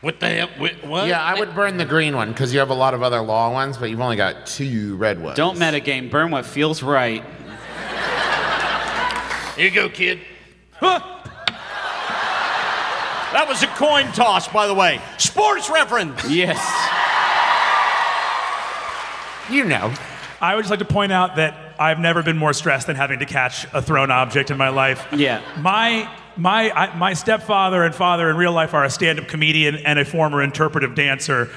[0.01, 0.47] what the hell?
[0.57, 1.07] wh- What?
[1.07, 3.51] Yeah, I would burn the green one because you have a lot of other law
[3.51, 5.37] ones, but you've only got two red ones.
[5.37, 6.09] Don't metagame.
[6.09, 7.23] Burn what feels right.
[9.55, 10.19] Here you go, kid.
[10.73, 10.99] Huh.
[13.33, 14.99] That was a coin toss, by the way.
[15.17, 16.29] Sports reference.
[16.29, 16.57] Yes.
[19.49, 19.93] You know.
[20.41, 23.19] I would just like to point out that I've never been more stressed than having
[23.19, 25.05] to catch a thrown object in my life.
[25.13, 25.41] Yeah.
[25.59, 29.99] My my I, my stepfather and father in real life are a stand-up comedian and
[29.99, 31.49] a former interpretive dancer.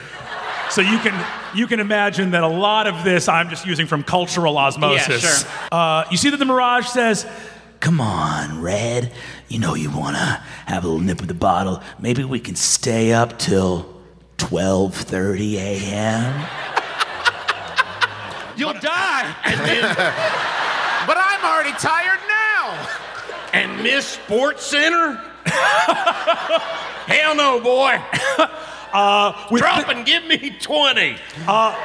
[0.71, 4.03] So you can you can imagine that a lot of this I'm just using from
[4.03, 5.23] cultural osmosis.
[5.23, 5.51] sure.
[5.71, 7.27] Uh, you see that the Mirage says,
[7.81, 9.13] Come on, Red.
[9.49, 11.83] You know you want to have a little nip of the bottle.
[11.99, 14.03] Maybe we can stay up till
[14.39, 16.49] 12:30 a.m.
[18.57, 20.51] You'll die.
[21.07, 22.14] But I'm already tired now.
[23.55, 25.15] And Miss Sports Center?
[27.07, 28.03] Hell no, boy.
[29.51, 31.17] with Drop and give me 20.
[31.47, 31.77] Uh,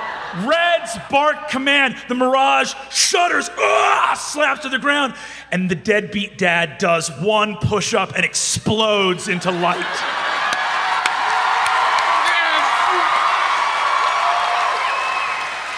[0.45, 1.95] Red's bark command.
[2.07, 5.13] The Mirage shudders, ah, slaps to the ground,
[5.51, 9.77] and the deadbeat dad does one push up and explodes into light.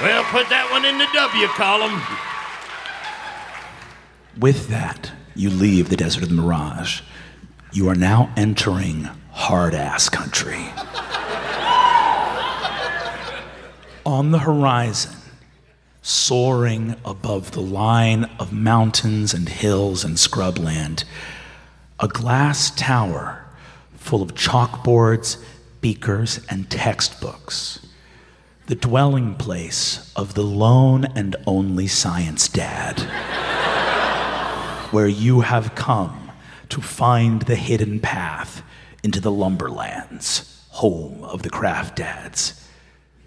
[0.02, 2.02] Well, put that one in the W column.
[4.40, 7.02] With that, you leave the desert of the Mirage.
[7.72, 10.70] You are now entering hard ass country.
[14.06, 15.16] On the horizon,
[16.02, 21.04] soaring above the line of mountains and hills and scrubland,
[22.00, 23.46] a glass tower
[23.96, 25.38] full of chalkboards,
[25.80, 27.86] beakers, and textbooks.
[28.66, 33.08] The dwelling place of the lone and only science dad
[34.92, 36.32] where you have come
[36.70, 38.62] to find the hidden path
[39.04, 42.70] into the lumberlands, home of the craft dads.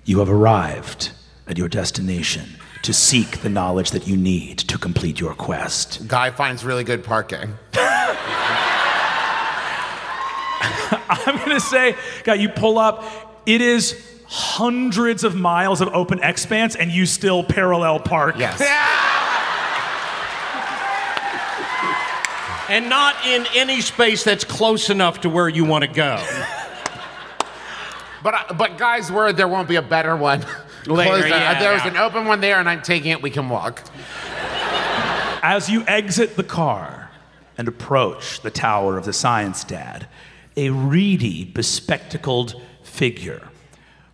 [0.05, 1.11] You have arrived
[1.47, 6.07] at your destination to seek the knowledge that you need to complete your quest.
[6.07, 7.55] Guy finds really good parking.
[11.09, 16.77] I'm gonna say, guy, you pull up, it is hundreds of miles of open expanse,
[16.77, 18.37] and you still parallel park.
[18.39, 18.61] Yes.
[22.69, 26.17] And not in any space that's close enough to where you want to go.
[28.23, 30.41] But uh, but guy's word, there won't be a better one.
[30.87, 31.27] Later, Closer.
[31.27, 31.91] Uh, yeah, There's yeah.
[31.91, 33.23] an open one there, and I'm taking it.
[33.23, 33.83] We can walk.
[35.43, 37.11] As you exit the car
[37.57, 40.09] and approach the tower of the science dad,
[40.57, 43.49] a reedy, bespectacled figure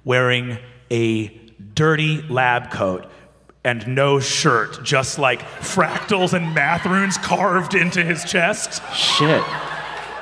[0.04, 0.58] wearing
[0.90, 1.28] a
[1.74, 3.06] dirty lab coat
[3.64, 9.42] and no shirt, just like fractals and math runes carved into his chest, Shit.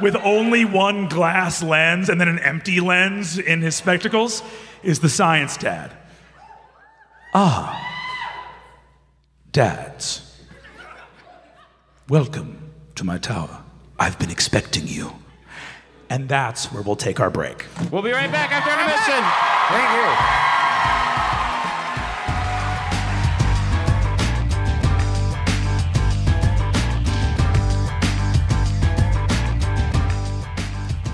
[0.00, 4.42] with only one glass lens and then an empty lens in his spectacles,
[4.82, 5.92] is the science dad.
[7.34, 7.78] Ah,
[9.52, 10.24] dads.
[12.08, 13.62] Welcome to my tower.
[13.98, 15.12] I've been expecting you.
[16.10, 17.66] And that's where we'll take our break.
[17.92, 19.22] We'll be right back after intermission.
[19.68, 20.47] Thank you.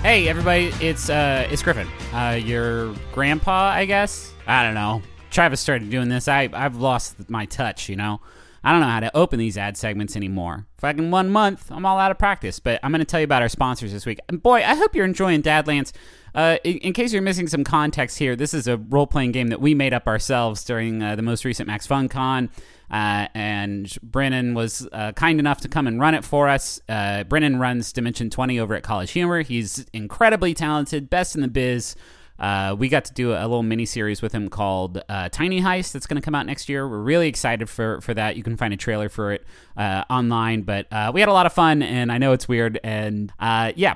[0.05, 0.65] Hey, everybody!
[0.87, 1.87] It's uh, it's Griffin.
[2.13, 4.31] Uh, your grandpa, I guess.
[4.45, 5.01] I don't know.
[5.31, 6.27] Travis started doing this.
[6.27, 7.89] I I've lost my touch.
[7.89, 8.21] You know.
[8.63, 10.67] I don't know how to open these ad segments anymore.
[10.77, 12.59] Fucking one month, I'm all out of practice.
[12.59, 14.19] But I'm going to tell you about our sponsors this week.
[14.29, 15.91] And boy, I hope you're enjoying Dadlands.
[16.35, 19.47] Uh, in, in, case you're missing some context here, this is a role playing game
[19.47, 22.49] that we made up ourselves during uh, the most recent Max Fun Con.
[22.89, 26.79] Uh, and Brennan was uh, kind enough to come and run it for us.
[26.87, 29.45] Uh, Brennan runs Dimension 20 over at CollegeHumor.
[29.45, 31.95] He's incredibly talented, best in the biz.
[32.37, 35.93] Uh, we got to do a little mini series with him called uh, Tiny Heist
[35.93, 36.87] that's going to come out next year.
[36.87, 38.35] We're really excited for, for that.
[38.35, 39.45] You can find a trailer for it
[39.77, 42.79] uh, online, but we had a lot of fun, and I know it's weird.
[42.83, 43.95] And yeah.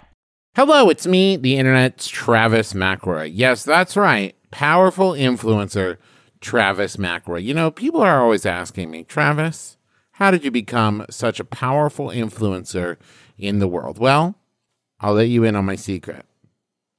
[0.56, 3.32] Hello, it's me, the internet's Travis McElroy.
[3.34, 4.36] Yes, that's right.
[4.52, 5.98] Powerful influencer,
[6.42, 7.44] Travis McElroy.
[7.44, 9.78] You know, people are always asking me, Travis,
[10.14, 12.98] how did you become such a powerful influencer
[13.38, 13.98] in the world?
[13.98, 14.36] Well,
[15.00, 16.26] I'll let you in on my secret.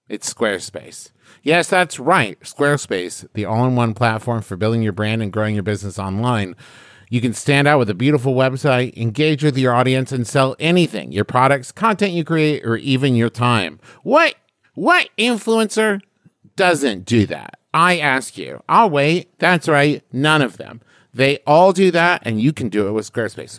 [0.09, 1.11] It's Squarespace.
[1.43, 2.38] Yes, that's right.
[2.41, 6.57] Squarespace, the all in one platform for building your brand and growing your business online.
[7.09, 11.12] You can stand out with a beautiful website, engage with your audience, and sell anything
[11.12, 13.78] your products, content you create, or even your time.
[14.03, 14.34] What,
[14.74, 16.01] what influencer
[16.57, 17.59] doesn't do that?
[17.72, 18.62] I ask you.
[18.68, 19.28] I'll wait.
[19.38, 20.02] That's right.
[20.12, 20.80] None of them.
[21.12, 23.58] They all do that, and you can do it with Squarespace.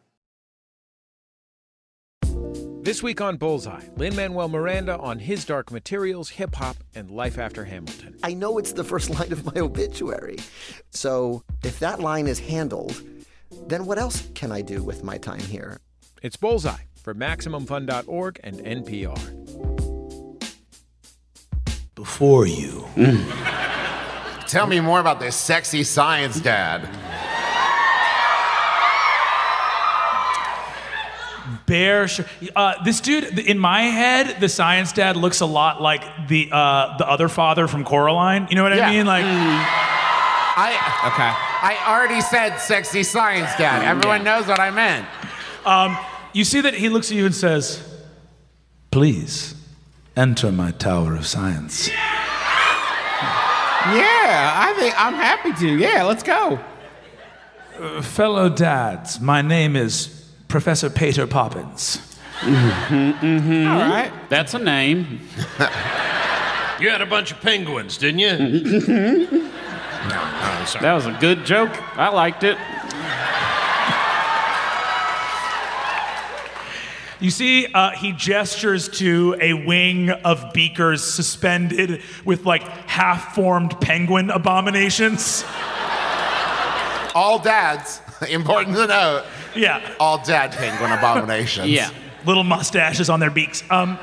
[2.83, 7.37] This week on Bullseye, Lin Manuel Miranda on his dark materials, hip hop, and life
[7.37, 8.17] after Hamilton.
[8.23, 10.37] I know it's the first line of my obituary.
[10.89, 12.99] So if that line is handled,
[13.67, 15.79] then what else can I do with my time here?
[16.23, 19.19] It's Bullseye for MaximumFun.org and NPR.
[21.93, 23.51] Before you mm.
[24.47, 26.89] Tell me more about this sexy science dad.
[31.71, 32.07] Bear.
[32.09, 32.21] Sh-
[32.55, 36.97] uh, this dude, in my head, the science dad looks a lot like the uh,
[36.97, 38.47] the other father from Coraline.
[38.49, 38.87] You know what Yeah.
[38.87, 39.05] I mean?
[39.05, 40.69] Like, I
[41.13, 41.31] Okay.
[41.63, 43.83] I already said sexy science dad.
[43.83, 45.05] Everyone knows what I meant.
[46.33, 47.81] you see that he looks at you and says,
[48.91, 49.55] "Please
[50.17, 51.89] enter my tower of science."
[53.97, 55.67] Yeah, I think I'm happy to.
[55.77, 56.59] Yeah, let's go.
[58.01, 60.20] Fellow dads, my name is
[60.51, 61.97] Professor Pater Poppins.
[62.41, 63.67] Mm-hmm, mm-hmm.
[63.69, 64.11] All right.
[64.27, 65.21] That's a name.
[66.77, 68.31] You had a bunch of penguins, didn't you?
[68.31, 69.47] Mm-hmm.
[70.81, 71.71] That was a good joke.
[71.97, 72.57] I liked it.
[77.21, 83.79] You see, uh, he gestures to a wing of beakers suspended with like half formed
[83.79, 85.45] penguin abominations.
[87.15, 91.69] All dads, important to note, Yeah, all dad penguin abominations.
[91.69, 91.89] Yeah.
[92.25, 93.63] little mustaches on their beaks.
[93.71, 93.97] Um,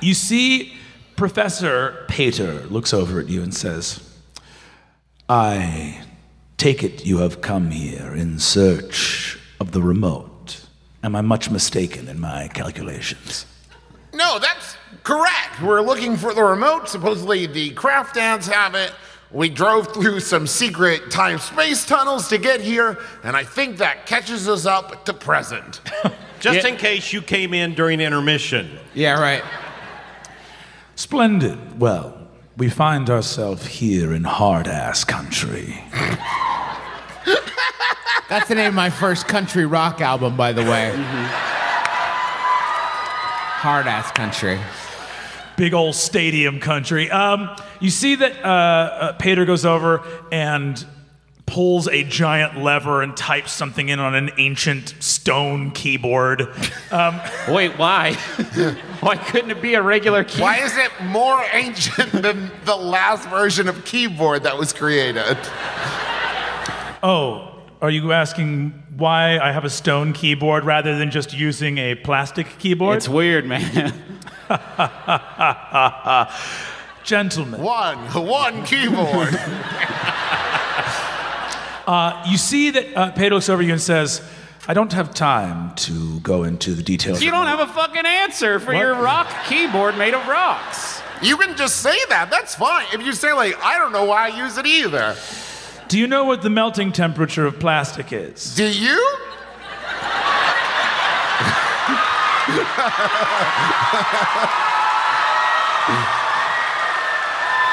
[0.00, 0.74] you see,
[1.16, 4.00] Professor Pater looks over at you and says,
[5.28, 6.02] I
[6.56, 10.64] take it you have come here in search of the remote.
[11.02, 13.46] Am I much mistaken in my calculations?
[14.12, 15.62] No, that's correct.
[15.62, 16.88] We're looking for the remote.
[16.88, 18.92] Supposedly the craft dads have it.
[19.32, 24.06] We drove through some secret time space tunnels to get here, and I think that
[24.06, 25.80] catches us up to present.
[26.40, 28.78] Just in case you came in during intermission.
[28.94, 29.44] Yeah, right.
[30.96, 31.78] Splendid.
[31.78, 32.16] Well,
[32.56, 35.82] we find ourselves here in hard ass country.
[38.28, 40.92] That's the name of my first country rock album, by the way.
[40.94, 41.24] Mm-hmm.
[43.60, 44.58] Hard ass country.
[45.60, 47.10] Big old stadium country.
[47.10, 50.02] Um, you see that uh, uh, Pater goes over
[50.32, 50.82] and
[51.44, 56.40] pulls a giant lever and types something in on an ancient stone keyboard.
[57.46, 58.14] Wait, why?
[59.00, 60.40] why couldn't it be a regular key?
[60.40, 65.36] Why is it more ancient than the last version of keyboard that was created?
[67.02, 71.94] Oh, are you asking why I have a stone keyboard rather than just using a
[71.94, 72.98] plastic keyboard?
[72.98, 73.94] It's weird, man.
[77.02, 77.96] Gentlemen, One,
[78.26, 79.32] one keyboard.
[82.30, 84.22] you see that uh, Pater looks over you and says,
[84.68, 87.22] I don't have time to go into the details.
[87.22, 91.00] you don't have a fucking answer for your rock keyboard made of rocks.
[91.22, 92.30] You can just say that.
[92.30, 92.86] That's fine.
[92.92, 95.16] If you say like, I don't know why I use it either.
[95.90, 98.54] Do you know what the melting temperature of plastic is?
[98.54, 98.94] Do you?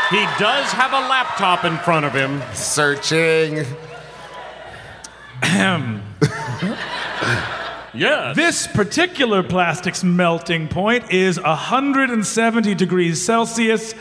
[0.09, 2.41] He does have a laptop in front of him.
[2.53, 3.65] Searching.
[7.93, 8.36] Yes.
[8.36, 13.95] This particular plastic's melting point is 170 degrees Celsius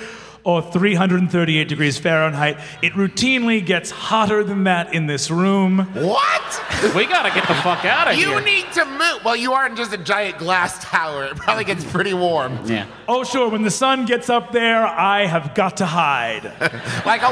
[0.46, 2.56] or 338 degrees Fahrenheit.
[2.80, 5.78] It routinely gets hotter than that in this room.
[5.92, 6.94] What?
[6.94, 8.38] We gotta get the fuck out of You here.
[8.38, 9.24] You need to move.
[9.24, 11.24] Well, you aren't just a giant glass tower.
[11.24, 12.60] It probably gets pretty warm.
[12.64, 12.86] yeah.
[13.08, 16.44] Oh, sure, when the sun gets up there, I have got to hide.
[17.04, 17.30] Like a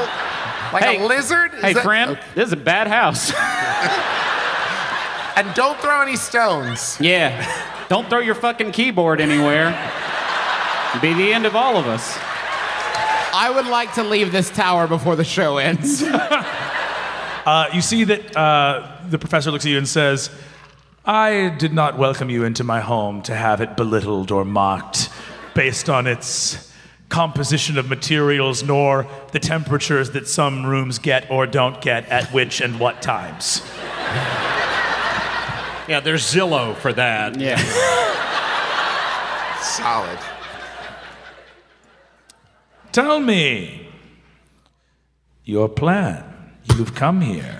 [0.73, 1.01] like Hey.
[1.01, 1.53] a lizard?
[1.53, 3.31] Is Hey, that- friend, this is a bad house.
[5.37, 6.97] And don't throw any stones.
[6.99, 7.85] yeah.
[7.89, 9.71] Don't throw your fucking keyboard anywhere.
[11.01, 12.17] Be the end of all of us.
[13.37, 16.01] I would like to leave this tower before the show ends.
[17.45, 20.31] Uh, you see that uh, the professor looks at you and says,
[21.05, 25.11] I did not welcome you into my home to have it belittled or mocked
[25.53, 26.73] based on its
[27.09, 32.61] composition of materials, nor the temperatures that some rooms get or don't get at which
[32.61, 33.61] and what times.
[35.87, 37.39] Yeah, there's Zillow for that.
[37.39, 37.57] Yeah.
[39.61, 40.34] Solid.
[42.95, 43.89] Tell me
[45.43, 46.23] your plan.
[46.77, 47.59] You've come here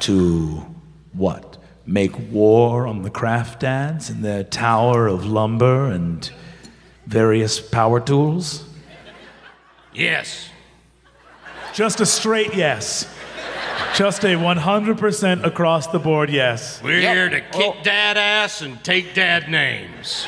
[0.00, 0.66] to
[1.12, 1.56] what?
[1.86, 6.28] Make war on the craft dads and their tower of lumber and
[7.06, 8.64] various power tools?
[9.94, 10.50] Yes.
[11.72, 13.06] Just a straight yes.
[13.94, 16.82] Just a 100% across the board yes.
[16.82, 17.82] We're here to kick oh.
[17.84, 20.26] dad ass and take dad names.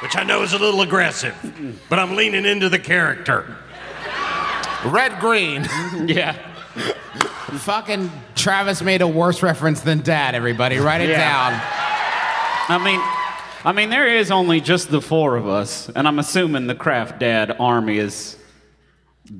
[0.00, 1.34] Which I know is a little aggressive,
[1.88, 3.56] but I'm leaning into the character.
[4.84, 5.66] Red green.
[6.06, 6.34] yeah.
[7.58, 10.78] Fucking Travis made a worse reference than Dad, everybody.
[10.78, 11.18] Write it Yeah.
[11.18, 11.60] down.
[12.70, 13.00] I mean,
[13.64, 17.18] I mean, there is only just the four of us, and I'm assuming the Craft
[17.18, 18.36] Dad army is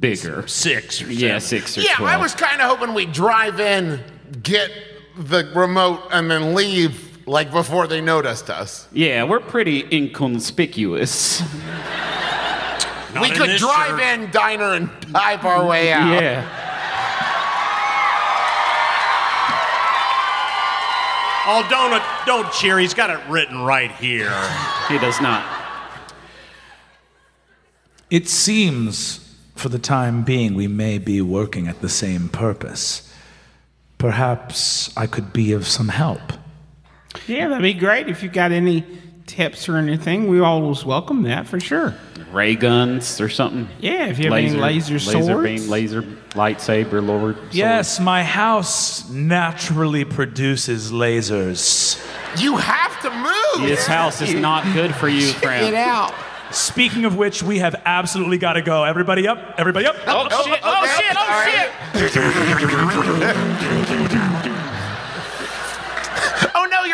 [0.00, 0.44] bigger.
[0.48, 2.12] Six or Yeah, six or Yeah, 12.
[2.12, 4.02] I was kind of hoping we'd drive in,
[4.42, 4.72] get
[5.16, 8.88] the remote, and then leave like before they noticed us.
[8.92, 11.42] Yeah, we're pretty inconspicuous.
[13.20, 14.20] We could this drive shirt.
[14.20, 16.20] in, diner, and dive our way out.
[16.20, 16.64] Yeah.
[21.50, 22.78] Oh, don't don't cheer.
[22.78, 24.30] He's got it written right here.
[24.88, 25.46] He does not.
[28.10, 33.10] It seems, for the time being, we may be working at the same purpose.
[33.98, 36.20] Perhaps I could be of some help.
[37.26, 38.84] Yeah, that'd be great if you got any
[39.26, 40.28] tips or anything.
[40.28, 41.94] We always welcome that for sure.
[42.32, 43.68] Ray guns or something.
[43.80, 46.02] Yeah, if you have any laser swords, laser beam, laser
[46.32, 47.36] lightsaber, lord.
[47.36, 47.54] sword.
[47.54, 51.98] Yes, my house naturally produces lasers.
[52.40, 53.68] You have to move.
[53.68, 55.74] This house is not good for you, Get friend.
[55.74, 56.12] out.
[56.50, 58.84] Speaking of which, we have absolutely got to go.
[58.84, 59.54] Everybody up!
[59.58, 59.96] Everybody up!
[60.06, 60.60] Oh, shit!
[60.62, 61.16] Oh shit!
[61.16, 61.70] All Oh right.
[62.12, 62.18] shit!
[63.34, 64.57] Oh no,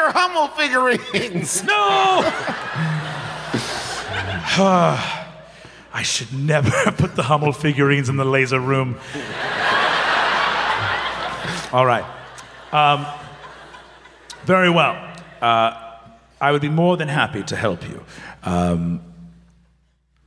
[0.04, 1.64] your Hummel figurines.
[1.74, 2.20] No!
[5.92, 8.96] I should never have put the Hummel figurines in the laser room.
[11.72, 12.04] All right.
[12.72, 13.06] Um,
[14.44, 14.94] very well.
[15.40, 15.98] Uh,
[16.40, 18.04] I would be more than happy to help you.
[18.42, 19.00] Um,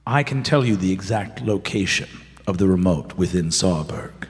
[0.05, 2.09] I can tell you the exact location
[2.47, 4.27] of the remote within Sawberg.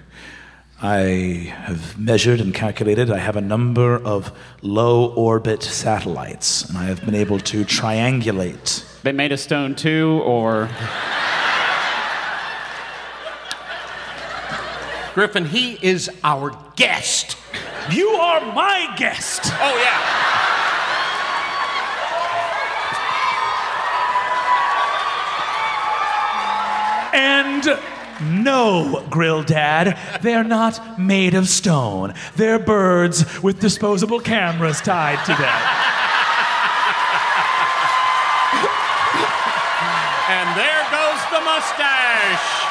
[0.80, 3.10] I have measured and calculated.
[3.10, 9.02] I have a number of low orbit satellites, and I have been able to triangulate.
[9.02, 10.70] They made a stone too, or
[15.16, 17.38] Griffin, he is our guest.
[17.92, 19.42] You are my guest!
[19.46, 20.14] Oh yeah.
[27.14, 32.14] And no, Grill Dad, they're not made of stone.
[32.36, 35.62] They're birds with disposable cameras tied to them.
[40.30, 42.66] And there goes the mustache.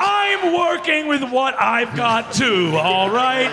[0.00, 3.50] I'm working with what I've got too, all right?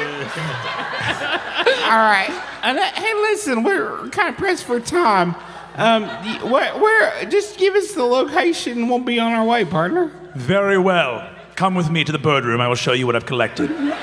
[1.86, 2.30] All right.
[2.62, 5.36] And, uh, hey, listen, we're kind of pressed for time.
[5.78, 6.04] Um,
[6.50, 7.26] where, where?
[7.26, 10.12] Just give us the location, and we'll be on our way, partner.
[10.36, 11.30] Very well.
[11.56, 12.62] Come with me to the bird room.
[12.62, 13.70] I will show you what I've collected.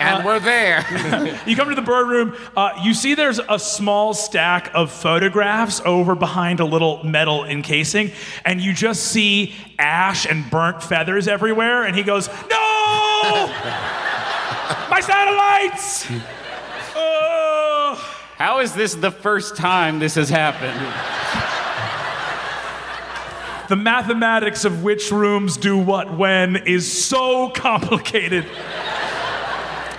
[0.00, 0.80] And we're there.
[1.46, 2.34] You come to the bird room.
[2.56, 8.12] Uh, you see there's a small stack of photographs over behind a little metal encasing,
[8.44, 11.84] and you just see ash and burnt feathers everywhere.
[11.84, 12.34] And he goes, "No,
[14.90, 16.06] my satellites!"
[18.40, 20.80] How is this the first time this has happened?
[23.68, 28.46] The mathematics of which rooms do what when is so complicated.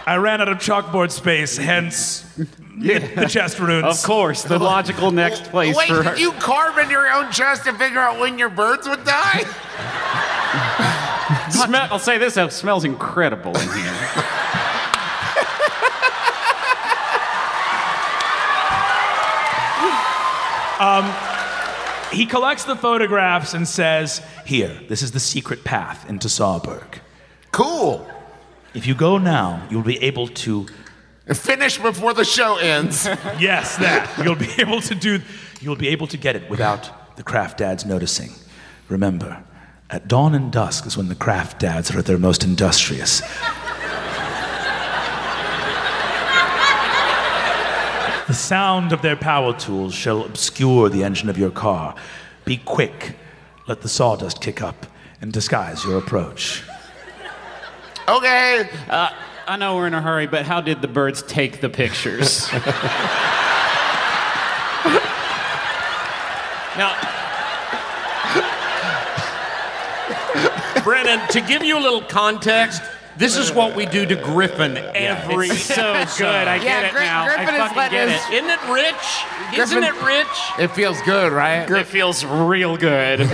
[0.08, 2.22] I ran out of chalkboard space, hence
[2.80, 3.86] the chest runes.
[3.86, 7.66] Of course, the logical next place Wait, for did you carve into your own chest
[7.66, 9.44] to figure out when your birds would die?
[11.52, 14.24] Smell, I'll say this: it smells incredible in here.
[20.82, 21.14] Um,
[22.12, 27.00] he collects the photographs and says, Here, this is the secret path into Sawberg.
[27.52, 28.10] Cool.
[28.74, 30.66] If you go now, you'll be able to.
[31.32, 33.08] Finish before the show ends.
[33.40, 34.12] Yes, that.
[34.24, 35.22] You'll be able to do.
[35.62, 38.32] You'll be able to get it without the craft dads noticing.
[38.90, 39.44] Remember,
[39.92, 43.22] at dawn and dusk is when the craft dads are at their most industrious.
[48.32, 51.96] The sound of their power tools shall obscure the engine of your car.
[52.46, 53.18] Be quick.
[53.68, 54.86] Let the sawdust kick up
[55.20, 56.64] and disguise your approach.
[58.08, 58.70] Okay.
[58.90, 59.10] Uh,
[59.46, 62.48] I know we're in a hurry, but how did the birds take the pictures?
[66.78, 66.96] Now,
[70.86, 72.82] Brennan, to give you a little context,
[73.22, 76.48] this is what we do to Griffin every it's so good.
[76.48, 77.24] I Yeah, get it Gri- now.
[77.26, 78.34] Griffin I is fucking letting get us- it.
[78.34, 79.24] Isn't it rich?
[79.60, 80.38] Isn't Griffin- it rich?
[80.60, 81.70] It feels good, right?
[81.70, 83.20] It feels real good.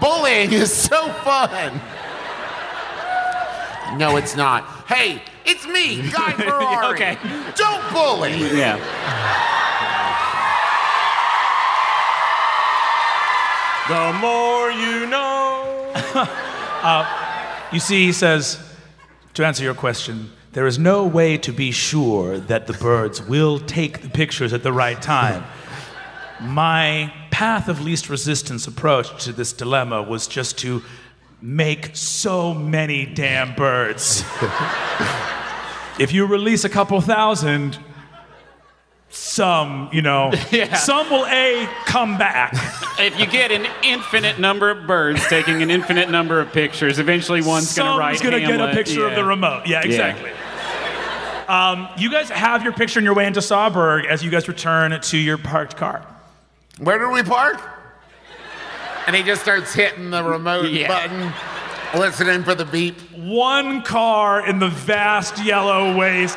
[0.00, 1.80] Bullying is so fun.
[3.98, 4.64] No, it's not.
[4.88, 6.94] Hey, it's me, Guy Ferrari.
[6.94, 7.16] Okay.
[7.54, 8.32] Don't bully.
[8.58, 8.78] yeah.
[13.88, 15.62] The more you know.
[16.82, 17.04] Uh,
[17.72, 18.58] You see, he says,
[19.34, 23.58] to answer your question, there is no way to be sure that the birds will
[23.58, 25.44] take the pictures at the right time.
[26.40, 30.82] My path of least resistance approach to this dilemma was just to
[31.42, 34.24] make so many damn birds.
[35.98, 37.78] if you release a couple thousand,
[39.10, 40.74] some, you know, Yeah.
[40.76, 42.52] some will A, come back.
[42.98, 47.40] If you get an infinite number of birds taking an infinite number of pictures, eventually
[47.42, 48.74] one's going to write Someone's gonna get a Hamlet.
[48.74, 49.66] picture of the remote.
[49.66, 50.30] Yeah, exactly.
[51.48, 54.98] Um, you guys have your picture on your way into Sawburg as you guys return
[55.00, 56.04] to your parked car.
[56.78, 57.60] Where did we park?
[59.06, 60.88] And he just starts hitting the remote Yeah.
[60.88, 61.32] button,
[62.00, 62.98] listening for the beep.
[63.12, 66.36] One car in the vast yellow waste.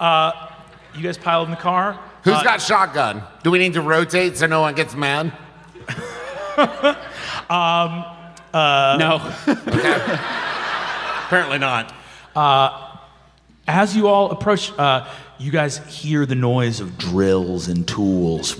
[0.00, 0.48] Uh,
[0.94, 2.00] you guys piled in the car.
[2.24, 3.22] Who's Uh, got shotgun?
[3.44, 5.32] Do we need to rotate so no one gets mad?
[7.48, 8.04] um,
[8.52, 9.20] uh, no.
[11.26, 11.94] Apparently not.
[12.34, 12.96] Uh,
[13.68, 15.06] as you all approach, uh,
[15.38, 18.56] you guys hear the noise of drills and tools,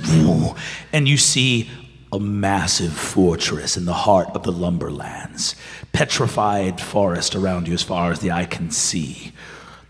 [0.93, 1.69] and you see
[2.13, 5.55] a massive fortress in the heart of the lumberlands.
[5.93, 9.33] Petrified forest around you as far as the eye can see.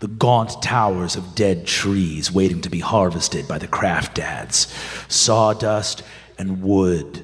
[0.01, 4.67] The gaunt towers of dead trees waiting to be harvested by the craft dads.
[5.07, 6.01] Sawdust
[6.39, 7.23] and wood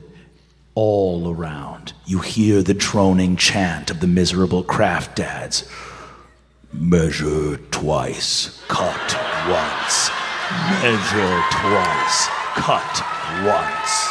[0.75, 1.93] all around.
[2.05, 5.67] You hear the droning chant of the miserable craft dads.
[6.71, 9.17] Measure twice, cut
[9.49, 10.11] once.
[10.83, 13.01] Measure twice, cut
[13.43, 14.07] once.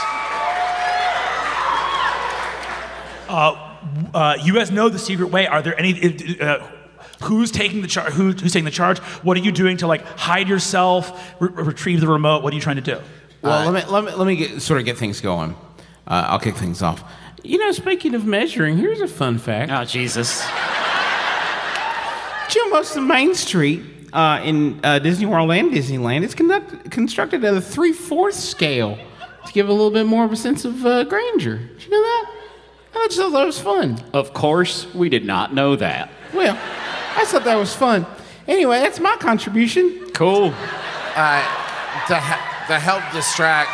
[3.29, 3.77] Uh,
[4.13, 5.47] uh, you guys know the secret way.
[5.47, 6.41] Are there any?
[6.41, 6.67] Uh,
[7.23, 8.13] who's taking the charge?
[8.13, 8.99] Who, who's taking the charge?
[8.99, 12.43] What are you doing to like hide yourself, re- retrieve the remote?
[12.43, 13.01] What are you trying to do?
[13.43, 15.55] Well, let me let me let me get, sort of get things going.
[16.07, 17.05] Uh, I'll kick things off.
[17.43, 19.71] You know, speaking of measuring, here's a fun fact.
[19.71, 20.41] Oh Jesus!
[22.47, 26.35] Did you know most of Main Street uh, in uh, Disney World and Disneyland is
[26.35, 28.99] conduct- constructed at a three-fourths scale
[29.47, 31.59] to give a little bit more of a sense of uh, grandeur.
[31.59, 32.33] Did you know that?
[32.99, 33.99] I just thought that was fun.
[34.13, 36.11] Of course, we did not know that.
[36.35, 36.59] Well,
[37.17, 38.05] I thought that was fun.
[38.49, 40.11] Anyway, that's my contribution.
[40.13, 40.53] Cool.
[41.15, 41.43] Uh,
[42.09, 43.71] to, he- to help distract,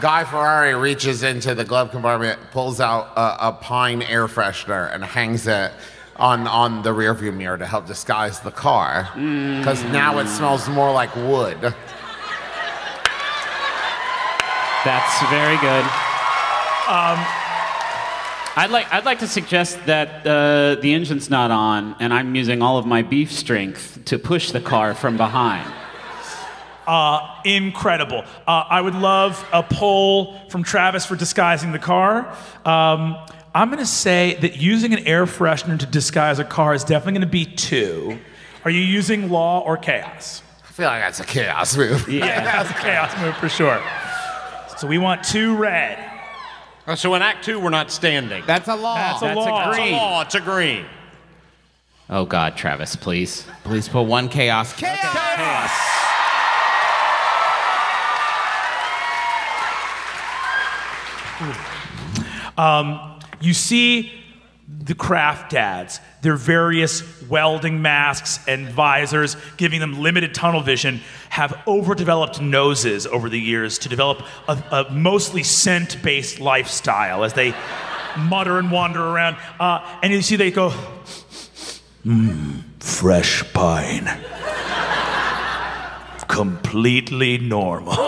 [0.00, 5.04] Guy Ferrari reaches into the glove compartment, pulls out a, a pine air freshener, and
[5.04, 5.70] hangs it
[6.16, 9.08] on, on the rearview mirror to help disguise the car.
[9.14, 11.58] Because now it smells more like wood.
[14.84, 15.84] That's very good.
[16.88, 17.18] Um,
[18.54, 22.60] I'd like I'd like to suggest that uh, the engine's not on, and I'm using
[22.60, 25.72] all of my beef strength to push the car from behind.
[26.86, 28.24] Uh, incredible.
[28.46, 32.28] Uh, I would love a poll from Travis for disguising the car.
[32.66, 33.16] Um,
[33.54, 37.12] I'm going to say that using an air freshener to disguise a car is definitely
[37.12, 38.18] going to be two.
[38.64, 40.42] Are you using law or chaos?
[40.68, 42.06] I feel like that's a chaos move.
[42.08, 43.82] Yeah, that's a chaos move for sure.
[44.76, 46.11] So we want two red.
[46.86, 48.42] Uh, So in Act Two, we're not standing.
[48.46, 48.94] That's a law.
[48.96, 49.64] That's a That's law.
[49.64, 49.92] a It's a green.
[49.92, 50.20] law.
[50.22, 50.84] It's a green.
[52.10, 53.46] Oh God, Travis, please.
[53.64, 54.72] Please put one chaos.
[54.74, 55.70] Chaos.
[62.58, 64.12] Um, you see
[64.80, 71.00] the craft dads, their various welding masks and visors, giving them limited tunnel vision,
[71.30, 77.32] have overdeveloped noses over the years to develop a, a mostly scent based lifestyle as
[77.34, 77.54] they
[78.18, 79.36] mutter and wander around.
[79.60, 80.72] Uh, and you see they go,
[82.04, 84.10] mmm, fresh pine.
[86.28, 87.92] Completely normal.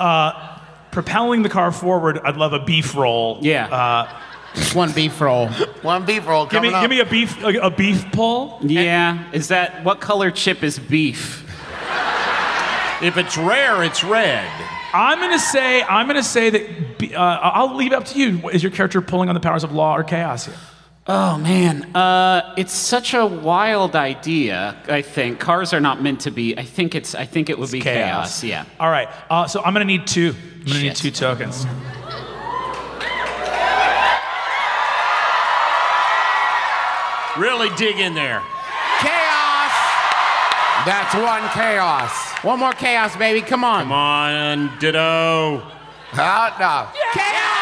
[0.00, 0.45] uh,
[0.96, 3.36] propelling the car forward, I'd love a beef roll.
[3.42, 3.66] Yeah.
[3.66, 4.08] Uh,
[4.54, 5.48] Just one beef roll.
[5.82, 6.80] One beef roll give me, up.
[6.80, 8.58] give me a beef, a, a beef pull.
[8.62, 9.30] Yeah.
[9.32, 11.42] Is that what color chip is beef?
[13.02, 14.50] If it's rare, it's red.
[14.94, 16.96] I'm gonna say, I'm gonna say that.
[16.98, 18.48] be- Uh, I'll leave it up to you.
[18.48, 20.54] Is your character pulling on the powers of law or chaos here?
[21.08, 24.76] Oh man, uh, it's such a wild idea.
[24.88, 26.58] I think cars are not meant to be.
[26.58, 27.14] I think it's.
[27.14, 28.42] I think it would be chaos.
[28.42, 28.64] Yeah.
[28.80, 29.08] All right.
[29.30, 30.34] Uh, so I'm gonna need two.
[30.62, 31.64] I'm gonna need two tokens.
[37.38, 38.42] Really dig in there.
[38.98, 39.72] chaos.
[40.86, 42.10] That's one chaos.
[42.42, 43.42] One more chaos, baby.
[43.42, 43.82] Come on.
[43.82, 45.62] Come on, Ditto.
[46.14, 46.98] Ah, no.
[47.12, 47.55] Chaos.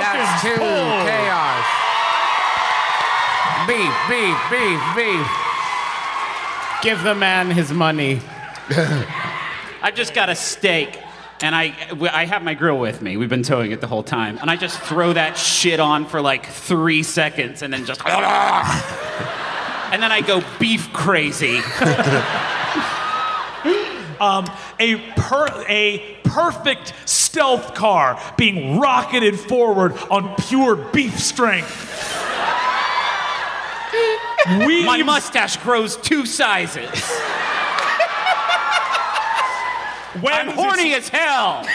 [0.00, 1.06] That's two pulled.
[1.06, 1.64] chaos.
[3.66, 5.26] Beef, beef, beef, beef.
[6.82, 8.20] Give the man his money.
[9.82, 10.98] I just got a steak,
[11.40, 11.74] and I
[12.12, 13.16] I have my grill with me.
[13.16, 16.20] We've been towing it the whole time, and I just throw that shit on for
[16.20, 18.00] like three seconds, and then just.
[19.92, 21.60] And then I go beef crazy.
[24.22, 24.46] Um,
[24.78, 31.88] a per a perfect stealth car being rocketed forward on pure beef strength.
[34.64, 36.88] Weaves, My mustache grows two sizes.
[40.14, 41.66] I'm horny as hell.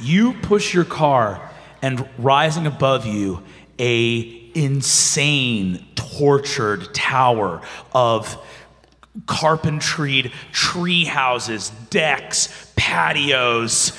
[0.00, 1.50] You push your car,
[1.82, 3.42] and rising above you,
[3.80, 7.62] a insane, tortured tower
[7.92, 8.36] of
[9.26, 13.98] carpentried tree houses, decks, patios,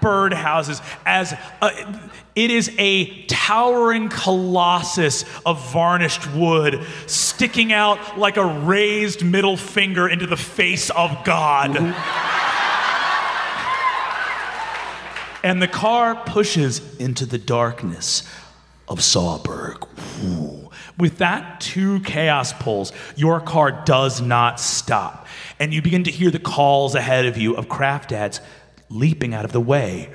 [0.00, 0.80] bird houses.
[1.04, 1.32] As
[1.62, 9.56] a, it is a towering colossus of varnished wood, sticking out like a raised middle
[9.56, 11.76] finger into the face of God.
[15.42, 18.24] And the car pushes into the darkness
[18.88, 19.86] of Sawberg.
[20.24, 20.70] Ooh.
[20.98, 25.26] With that two chaos pulls, your car does not stop.
[25.58, 28.40] And you begin to hear the calls ahead of you of craft dads
[28.88, 30.10] leaping out of the way.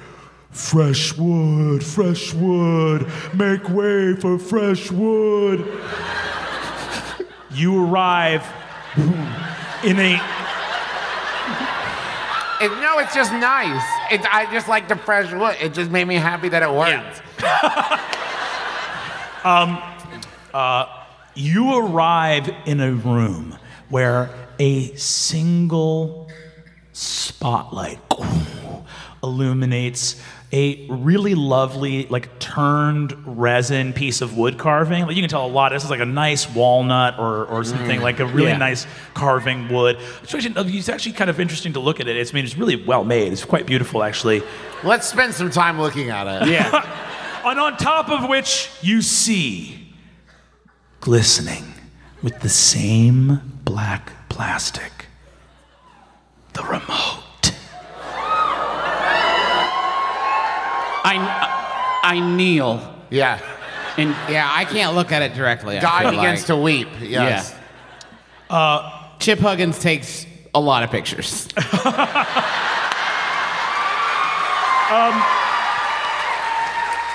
[0.52, 5.60] Fresh wood, fresh wood, make way for fresh wood.
[7.52, 8.46] You arrive
[9.84, 10.22] in a
[12.62, 13.84] It, no, it's just nice.
[14.12, 15.58] It, I just like the fresh wood.
[15.60, 17.22] It just made me happy that it worked.
[19.44, 19.82] Um,
[20.54, 20.86] uh,
[21.34, 23.58] you arrive in a room
[23.90, 26.30] where a single
[26.94, 28.00] spotlight
[29.24, 30.22] illuminates
[30.54, 35.06] a really lovely, like turned resin piece of wood carving.
[35.06, 35.72] Like you can tell a lot.
[35.72, 37.66] This is like a nice walnut or, or mm.
[37.66, 38.58] something like a really Yeah.
[38.58, 39.98] nice carving wood.
[40.22, 42.18] It's actually, it's actually kind of interesting to look at it.
[42.18, 43.32] It's I mean it's really well made.
[43.32, 44.44] It's quite beautiful actually.
[44.84, 46.50] Let's spend some time looking at it.
[46.50, 47.08] Yeah.
[47.44, 49.94] And on top of which you see,
[51.00, 51.74] glistening
[52.22, 55.08] with the same black plastic,
[56.54, 57.54] the remote.
[61.04, 62.96] I, I kneel.
[63.10, 63.40] Yeah.
[63.98, 65.78] And Yeah, I can't look at it directly.
[65.78, 66.46] I Guy begins like.
[66.48, 66.88] to weep.
[67.02, 67.56] Yes.
[68.50, 71.48] Uh, Chip Huggins takes a lot of pictures.
[74.92, 75.24] Um,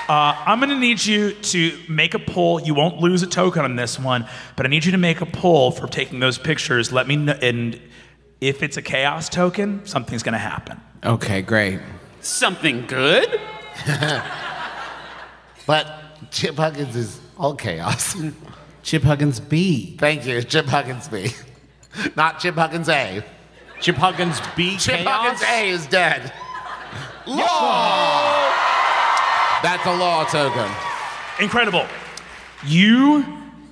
[0.09, 2.61] Uh, I'm gonna need you to make a poll.
[2.61, 4.25] You won't lose a token on this one,
[4.55, 6.93] but I need you to make a poll for taking those pictures.
[6.93, 7.79] Let me know, and
[8.39, 10.79] if it's a chaos token, something's gonna happen.
[11.03, 11.79] Okay, great.
[12.21, 13.39] something good?
[15.65, 18.15] But Chip Huggins is all chaos.
[18.83, 19.97] Chip Huggins B.
[19.97, 21.31] Thank you, Chip Huggins B.
[22.15, 23.21] Not Chip Huggins A.
[23.81, 24.77] Chip Huggins B.
[24.77, 25.41] Chip Chaos?
[25.41, 26.31] Huggins A is dead.
[29.63, 30.69] That's a law token.
[31.39, 31.85] Incredible.
[32.65, 33.25] You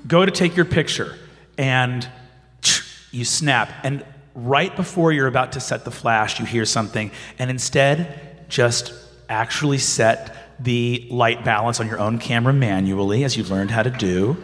[0.07, 1.16] go to take your picture
[1.57, 2.07] and
[3.12, 3.72] you snap.
[3.84, 7.12] And right before you're about to set the flash, you hear something.
[7.40, 8.94] And instead, just
[9.30, 13.90] actually set the light balance on your own camera manually, as you've learned how to
[13.90, 14.38] do.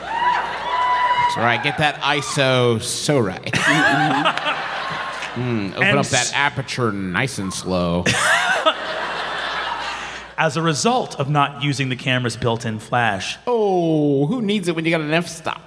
[0.00, 1.60] That's right.
[1.62, 3.52] Get that ISO so right.
[5.36, 8.04] Mm, open And up that aperture nice and slow.
[10.38, 14.76] As a result of not using the camera's built in flash, oh, who needs it
[14.76, 15.62] when you got an f stop?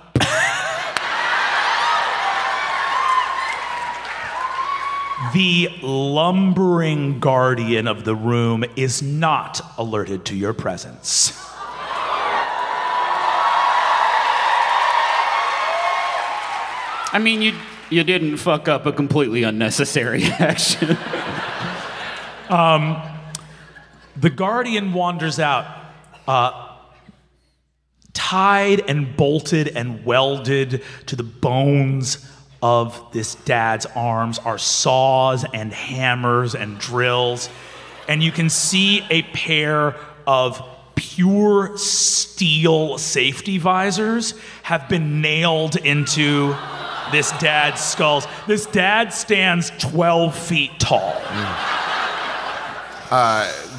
[5.33, 11.33] the lumbering guardian of the room is not alerted to your presence.
[17.11, 17.53] I mean, you
[17.89, 20.95] you didn't fuck up a completely unnecessary action.
[22.49, 23.01] Um,
[24.19, 25.65] The guardian wanders out,
[26.27, 26.75] uh,
[28.13, 32.29] tied and bolted and welded to the bones
[32.61, 37.49] of this dad's arms are saws and hammers and drills.
[38.09, 39.95] And you can see a pair
[40.27, 40.61] of
[40.95, 44.33] pure steel safety visors
[44.63, 46.55] have been nailed into
[47.13, 48.27] this dad's skulls.
[48.47, 51.15] This dad stands 12 feet tall.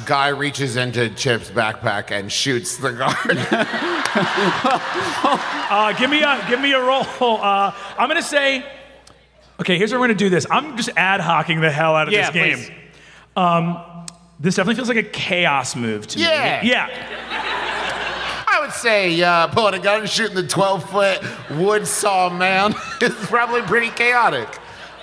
[0.05, 3.37] Guy reaches into Chip's backpack and shoots the guard.
[5.73, 7.05] Uh, give me a give me a roll.
[7.21, 8.65] Uh, I'm gonna say,
[9.61, 9.77] okay.
[9.77, 10.45] Here's how we're gonna do this.
[10.51, 12.57] I'm just ad hocking the hell out of Yeah, this game.
[12.57, 12.71] please.
[13.37, 13.77] Um,
[14.39, 16.61] this definitely feels like a chaos move to Yeah.
[16.61, 16.69] me.
[16.69, 16.89] Yeah.
[18.47, 21.21] I would say uh, pulling a gun and shooting the 12 foot
[21.51, 24.49] wood saw man is probably pretty chaotic.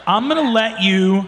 [0.07, 1.27] I'm going to let you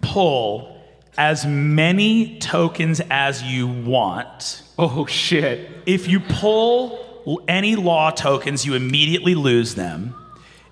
[0.00, 0.73] pull
[1.16, 4.62] as many tokens as you want.
[4.78, 5.70] Oh, shit.
[5.86, 10.14] If you pull any law tokens, you immediately lose them.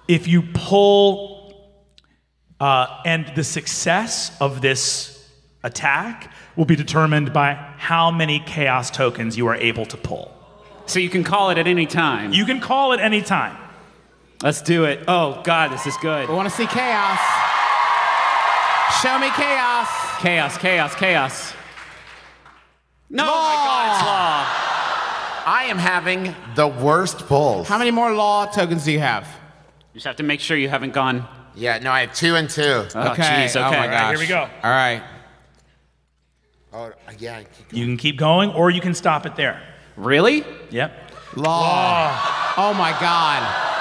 [0.09, 1.73] If you pull,
[2.61, 5.31] uh, and the success of this
[5.63, 10.33] attack will be determined by how many chaos tokens you are able to pull.
[10.87, 12.33] So you can call it at any time.
[12.33, 13.57] You can call it any time.
[14.43, 15.05] Let's do it.
[15.07, 16.29] Oh, God, this is good.
[16.29, 17.42] I want to see chaos.
[19.01, 19.89] Show me chaos.
[20.21, 21.53] Chaos, chaos, chaos.
[23.11, 25.45] No, oh my God, it's law.
[25.53, 27.69] I am having the worst pulls.
[27.69, 29.25] How many more law tokens do you have?
[29.93, 31.27] You just have to make sure you haven't gone.
[31.55, 32.63] Yeah, no, I have two and two.
[32.63, 33.79] Oh, jeez, Oh okay.
[33.79, 34.11] my gosh.
[34.11, 34.41] Here we go.
[34.63, 35.03] All right.
[36.73, 37.39] Oh, uh, yeah.
[37.39, 39.61] I keep- You can keep going or you can stop it there.
[39.97, 40.45] Really?
[40.71, 41.11] Yep.
[41.37, 42.19] Law.
[42.57, 43.72] Oh my God.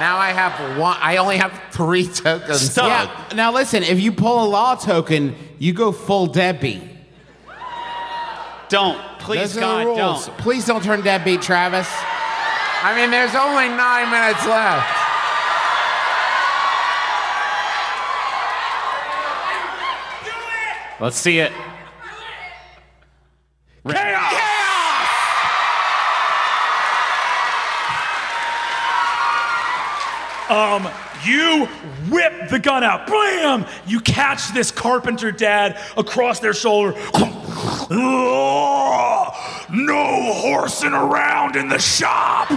[0.00, 0.96] Now I have one.
[0.98, 2.74] I only have three tokens.
[2.74, 3.28] Yeah.
[3.34, 6.82] Now listen, if you pull a law token, you go full deadbeat.
[8.70, 8.98] Don't.
[9.18, 10.26] Please, Those are God, rules.
[10.26, 10.38] don't.
[10.38, 11.86] Please don't turn deadbeat, Travis.
[12.82, 14.96] I mean, there's only nine minutes left.
[20.98, 21.52] Let's see it.
[30.50, 30.88] Um,
[31.24, 31.66] you
[32.10, 33.06] whip the gun out.
[33.06, 33.64] Blam!
[33.86, 36.94] You catch this carpenter dad across their shoulder.
[37.90, 39.30] no
[40.34, 42.50] horsing around in the shop.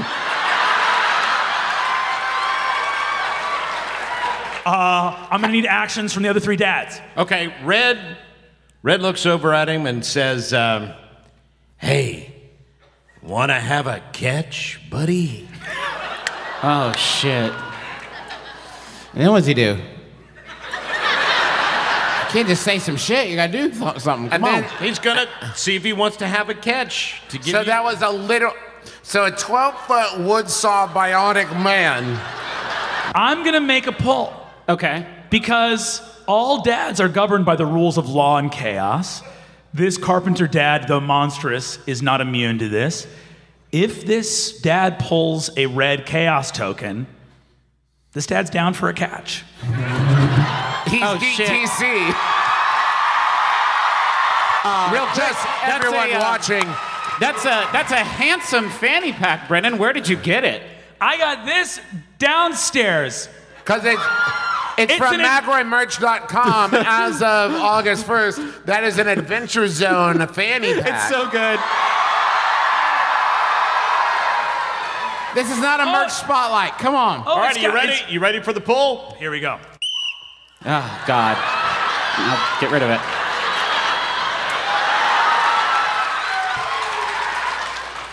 [4.65, 6.99] Uh, I'm gonna need actions from the other three dads.
[7.15, 8.18] Okay, Red.
[8.82, 10.94] Red looks over at him and says, um,
[11.78, 12.34] "Hey,
[13.22, 15.48] want to have a catch, buddy?"
[16.64, 17.52] Oh, shit.
[19.14, 19.77] And then what's he do?
[22.26, 23.30] You can't just say some shit.
[23.30, 24.30] You gotta do th- something.
[24.30, 24.61] Come And on.
[24.61, 27.65] then- He's gonna see if he wants to have a catch to give So you.
[27.65, 28.52] that was a little.
[29.03, 32.19] So a 12 foot wood saw bionic man.
[33.14, 34.34] I'm gonna make a pull.
[34.68, 35.06] Okay.
[35.30, 39.22] Because all dads are governed by the rules of law and chaos.
[39.73, 43.06] This carpenter dad, though monstrous, is not immune to this.
[43.72, 47.06] If this dad pulls a red chaos token,
[48.14, 49.44] this dad's down for a catch.
[50.88, 51.49] He's Oh, shit.
[51.49, 52.14] DTC.
[54.91, 56.64] Real quick, Just everyone a, uh, watching.
[57.19, 59.77] That's a that's a handsome fanny pack, Brennan.
[59.77, 60.61] Where did you get it?
[61.02, 61.80] I got this
[62.19, 63.27] downstairs.
[63.57, 64.02] Because it's,
[64.77, 68.65] it's, It's from an ad- McElroymerch.com as of August 1st.
[68.65, 70.88] That is an Adventure Zone fanny pack.
[71.10, 71.60] It's so good.
[75.34, 76.73] This is not a merch spotlight.
[76.77, 77.23] Come on.
[77.26, 77.93] Oh, All right, are you ready?
[77.93, 79.15] it's- You ready for the pull?
[79.19, 79.60] Here we go.
[80.65, 81.38] Oh God.
[82.18, 82.99] Now, get rid of it.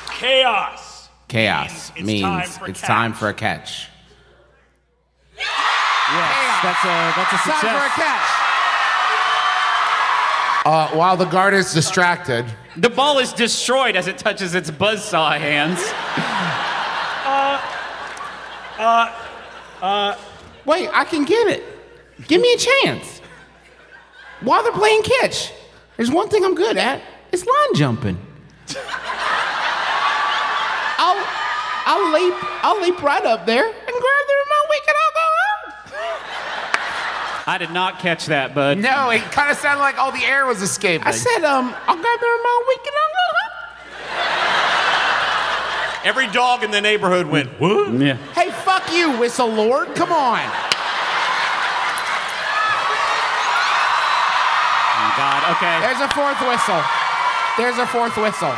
[0.08, 1.08] Chaos.
[1.28, 3.88] Chaos It's means time for it's time for a catch.
[5.36, 7.94] Yes, that's a that's a Time for a success.
[7.94, 8.46] catch.
[10.66, 12.44] Uh, while the guard is distracted,
[12.76, 15.80] The ball is destroyed as it touches its buzzsaw hands.
[20.64, 21.64] Wait, I can get it.
[22.26, 23.20] Give me a chance.
[24.40, 25.52] While they're playing catch,
[25.96, 27.02] there's one thing I'm good at.
[27.32, 28.18] It's line jumping.
[30.98, 31.26] I'll
[31.86, 32.34] I'll leap
[32.64, 34.66] I'll leap right up there and grab the remote.
[34.70, 35.72] We can all go home.
[37.46, 38.78] I did not catch that, bud.
[38.78, 41.06] no, it kind of sounded like all the air was escaping.
[41.06, 42.64] I said, um, I'll grab the remote.
[42.68, 43.09] We can all go home.
[46.04, 47.92] Every dog in the neighborhood went, what?
[47.92, 48.16] Yeah.
[48.32, 49.94] Hey, fuck you, Whistle Lord.
[49.94, 50.40] Come on.
[54.96, 55.56] Oh, God.
[55.56, 55.80] Okay.
[55.80, 56.82] There's a fourth whistle.
[57.58, 58.54] There's a fourth whistle.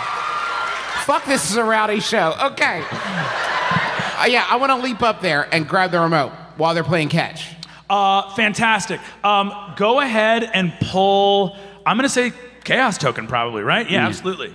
[1.05, 2.35] Fuck, this is a rowdy show.
[2.41, 2.85] Okay.
[2.89, 7.09] Uh, yeah, I want to leap up there and grab the remote while they're playing
[7.09, 7.49] catch.
[7.91, 9.01] Uh, fantastic.
[9.25, 11.57] Um, go ahead and pull.
[11.85, 12.33] I'm gonna say
[12.63, 13.91] chaos token, probably, right?
[13.91, 14.55] Yeah, absolutely.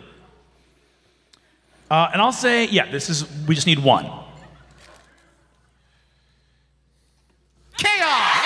[1.90, 3.26] Uh, and I'll say, yeah, this is.
[3.48, 4.10] We just need one.
[7.78, 8.38] Chaos!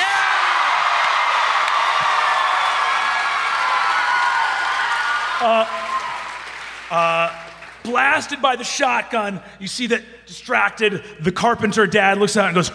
[7.84, 11.04] Blasted by the shotgun, you see that distracted.
[11.20, 12.72] The carpenter dad looks out and goes,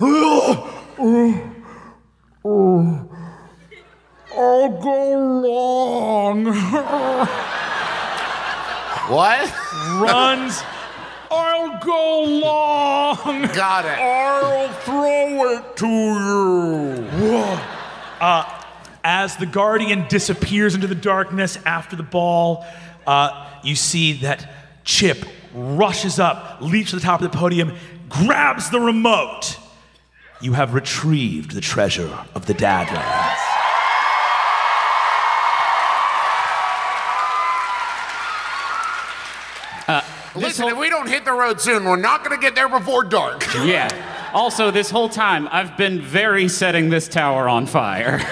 [0.00, 1.52] "Oh, oh,
[2.44, 3.08] oh,
[4.36, 6.44] I'll go long.
[9.08, 9.61] what?
[9.92, 10.62] Runs
[11.32, 13.46] I'll go long.
[13.54, 13.98] Got it.
[13.98, 17.30] I'll throw it to you.
[17.30, 17.58] Whoa.
[18.20, 18.64] Uh,
[19.02, 22.66] as the guardian disappears into the darkness after the ball,
[23.06, 24.48] uh, you see that
[24.84, 25.24] Chip
[25.54, 27.76] rushes up, leaps to the top of the podium,
[28.10, 29.56] grabs the remote.
[30.42, 33.51] You have retrieved the treasure of the Dadlands.
[40.34, 43.04] Listen, if we don't hit the road soon, we're not going to get there before
[43.04, 43.46] dark.
[43.62, 43.88] Yeah.
[44.34, 48.18] Also, this whole time, I've been very setting this tower on fire.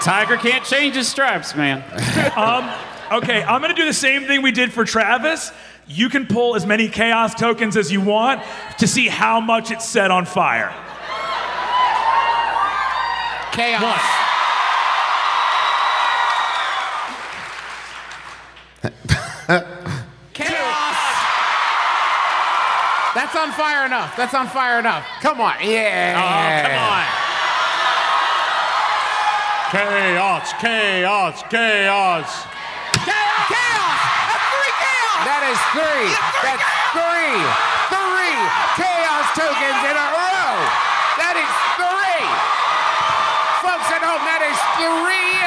[0.00, 1.82] Tiger can't change his stripes, man.
[2.38, 2.70] Um,
[3.10, 5.50] okay, I'm gonna do the same thing we did for Travis.
[5.88, 8.42] You can pull as many chaos tokens as you want
[8.78, 10.72] to see how much it's set on fire.
[13.52, 14.27] Chaos.
[18.82, 18.92] Chaos.
[23.14, 24.14] That's on fire enough.
[24.16, 25.04] That's on fire enough.
[25.20, 25.54] Come on.
[25.62, 26.14] Yeah.
[26.14, 27.04] Oh, come on.
[29.68, 32.46] Chaos, chaos, chaos.
[33.04, 34.00] Chaos.
[34.30, 35.20] That's three chaos.
[35.26, 36.08] That is three.
[36.40, 36.62] That's
[36.94, 37.42] three.
[37.90, 38.38] Three
[38.78, 40.54] chaos tokens in a row.
[41.18, 42.22] That is three.
[43.60, 45.42] Folks at home, that is three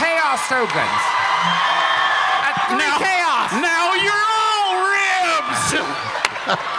[0.00, 1.04] chaos tokens.
[2.68, 3.52] That's three Now- chaos.
[3.60, 6.74] Now you're all ribs!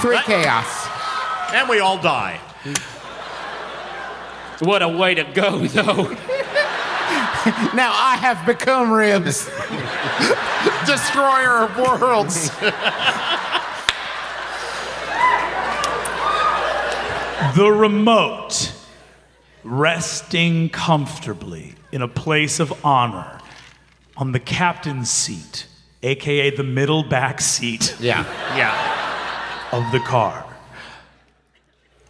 [0.00, 0.86] Three chaos.
[1.54, 2.38] And we all die.
[4.60, 6.10] What a way to go, though.
[7.74, 9.46] Now I have become ribs.
[10.86, 12.50] Destroyer of worlds.
[17.56, 18.43] The remote,
[19.64, 23.40] resting comfortably in a place of honor
[24.16, 25.66] on the captain's seat,
[26.02, 28.24] aka the middle back seat Yeah.
[28.56, 29.70] Yeah.
[29.72, 30.46] of the car.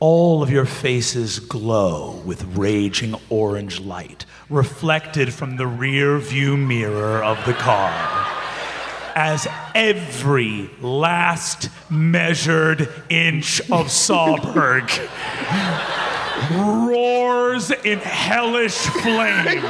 [0.00, 7.22] All of your faces glow with raging orange light reflected from the rear view mirror
[7.24, 7.90] of the car.
[9.14, 14.90] As every last measured inch of Sawberg
[16.52, 19.62] roars in hellish flame.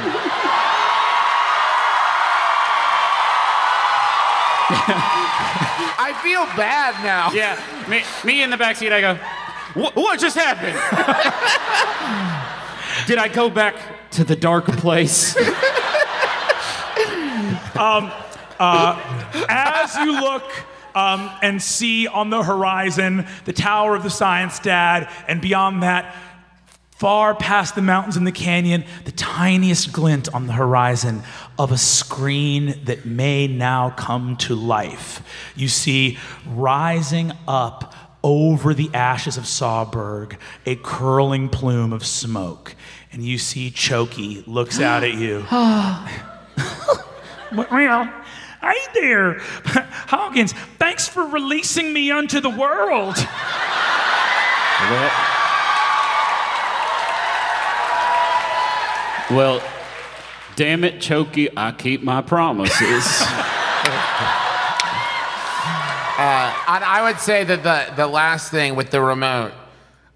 [5.97, 7.31] I feel bad now.
[7.31, 7.59] Yeah,
[7.89, 9.15] me, me in the backseat, I go,
[9.73, 10.75] "Wh- what just happened?
[13.07, 13.75] Did I go back
[14.11, 15.35] to the dark place?
[18.59, 20.43] As you look
[20.95, 26.15] um, and see on the horizon the Tower of the Science Dad, and beyond that,
[26.95, 31.21] far past the mountains and the canyon, the tiniest glint on the horizon
[31.59, 35.21] of a screen that may now come to life.
[35.55, 36.17] You see
[36.47, 37.93] rising up
[38.23, 42.75] over the ashes of Sawberg a curling plume of smoke.
[43.11, 45.45] And you see Choky looks out at you.
[45.51, 46.31] Ah.
[47.51, 48.05] Well,
[48.61, 49.37] hey there,
[50.07, 50.51] Hawkins.
[50.77, 53.15] Thanks for releasing me unto the world.
[54.89, 55.34] Well,
[60.55, 63.23] damn it, Choky, I keep my promises.
[66.75, 69.53] And I would say that the, the last thing with the remote,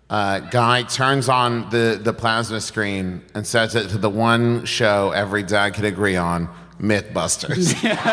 [0.09, 5.11] uh, guy turns on the, the plasma screen and sets it to the one show
[5.11, 6.49] every dad could agree on
[6.81, 7.71] Mythbusters.
[7.83, 8.03] yep.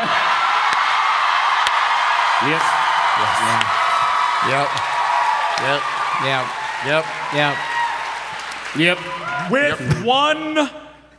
[4.46, 4.68] yep.
[5.58, 5.82] Yep.
[6.22, 6.46] Yeah.
[6.86, 7.04] Yep.
[7.34, 7.56] Yeah.
[8.76, 8.98] Yep.
[9.50, 10.70] With one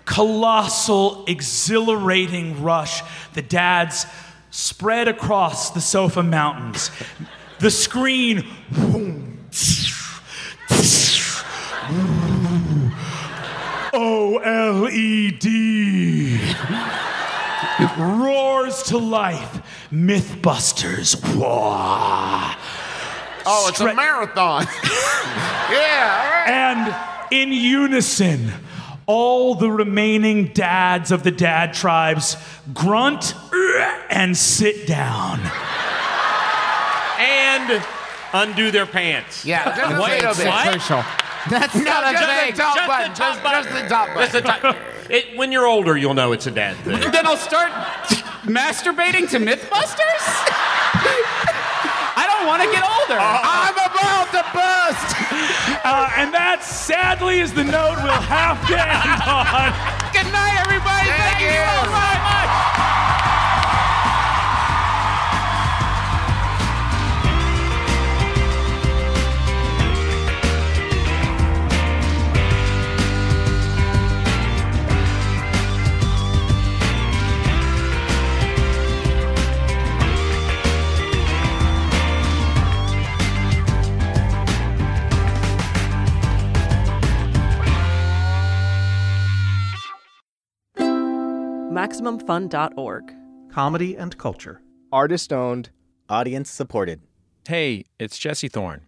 [0.07, 3.03] colossal, exhilarating rush,
[3.33, 4.07] the dads
[4.49, 6.89] spread across the sofa mountains.
[7.59, 8.47] The screen.
[13.93, 15.45] OLED
[17.97, 19.61] roars to life.
[19.91, 21.15] Mythbusters.
[21.35, 22.55] Wah.
[23.45, 24.65] Oh, it's a marathon.
[24.83, 26.49] yeah, all right.
[26.49, 28.51] And in unison,
[29.07, 32.37] all the remaining dads of the dad tribes
[32.73, 33.33] grunt
[34.09, 35.39] and sit down.
[37.19, 37.83] And
[38.33, 39.43] undo their pants.
[39.45, 40.47] Yeah, just a Wait, little bit.
[40.47, 40.69] what?
[40.71, 41.03] Crucial.
[41.49, 42.51] That's not a just thing.
[42.51, 43.63] the top Just the top just, button.
[43.63, 44.19] just the top button.
[44.19, 44.75] That's the time.
[45.09, 46.99] It, when you're older, you'll know it's a dad thing.
[47.11, 47.71] Then I'll start
[48.43, 50.25] masturbating to Mythbusters?
[52.37, 53.17] I don't want to get older.
[53.17, 55.15] I'm about to bust.
[55.83, 59.71] Uh, and that, sadly, is the note we'll have to end on.
[60.11, 61.07] Good night, everybody.
[61.07, 62.76] Thank, you so much.
[91.77, 93.13] MaximumFun.org.
[93.51, 94.61] Comedy and culture.
[94.91, 95.69] Artist owned,
[96.09, 97.01] audience supported.
[97.47, 98.81] Hey, it's Jesse Thorne.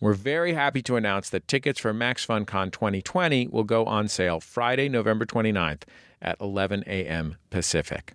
[0.00, 4.40] We're very happy to announce that tickets for Max FunCon 2020 will go on sale
[4.40, 5.82] Friday, November 29th
[6.22, 7.36] at 11 a.m.
[7.50, 8.14] Pacific.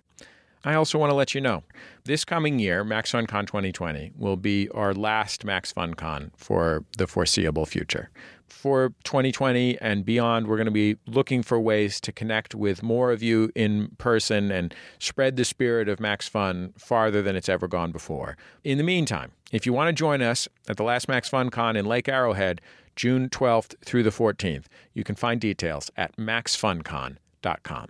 [0.64, 1.62] I also want to let you know
[2.04, 7.64] this coming year, Max FunCon 2020 will be our last Max FunCon for the foreseeable
[7.64, 8.10] future.
[8.50, 13.12] For 2020 and beyond, we're going to be looking for ways to connect with more
[13.12, 17.68] of you in person and spread the spirit of Max Fun farther than it's ever
[17.68, 18.36] gone before.
[18.64, 21.76] In the meantime, if you want to join us at the last Max Fun Con
[21.76, 22.60] in Lake Arrowhead,
[22.96, 27.88] June 12th through the 14th, you can find details at maxfuncon.com.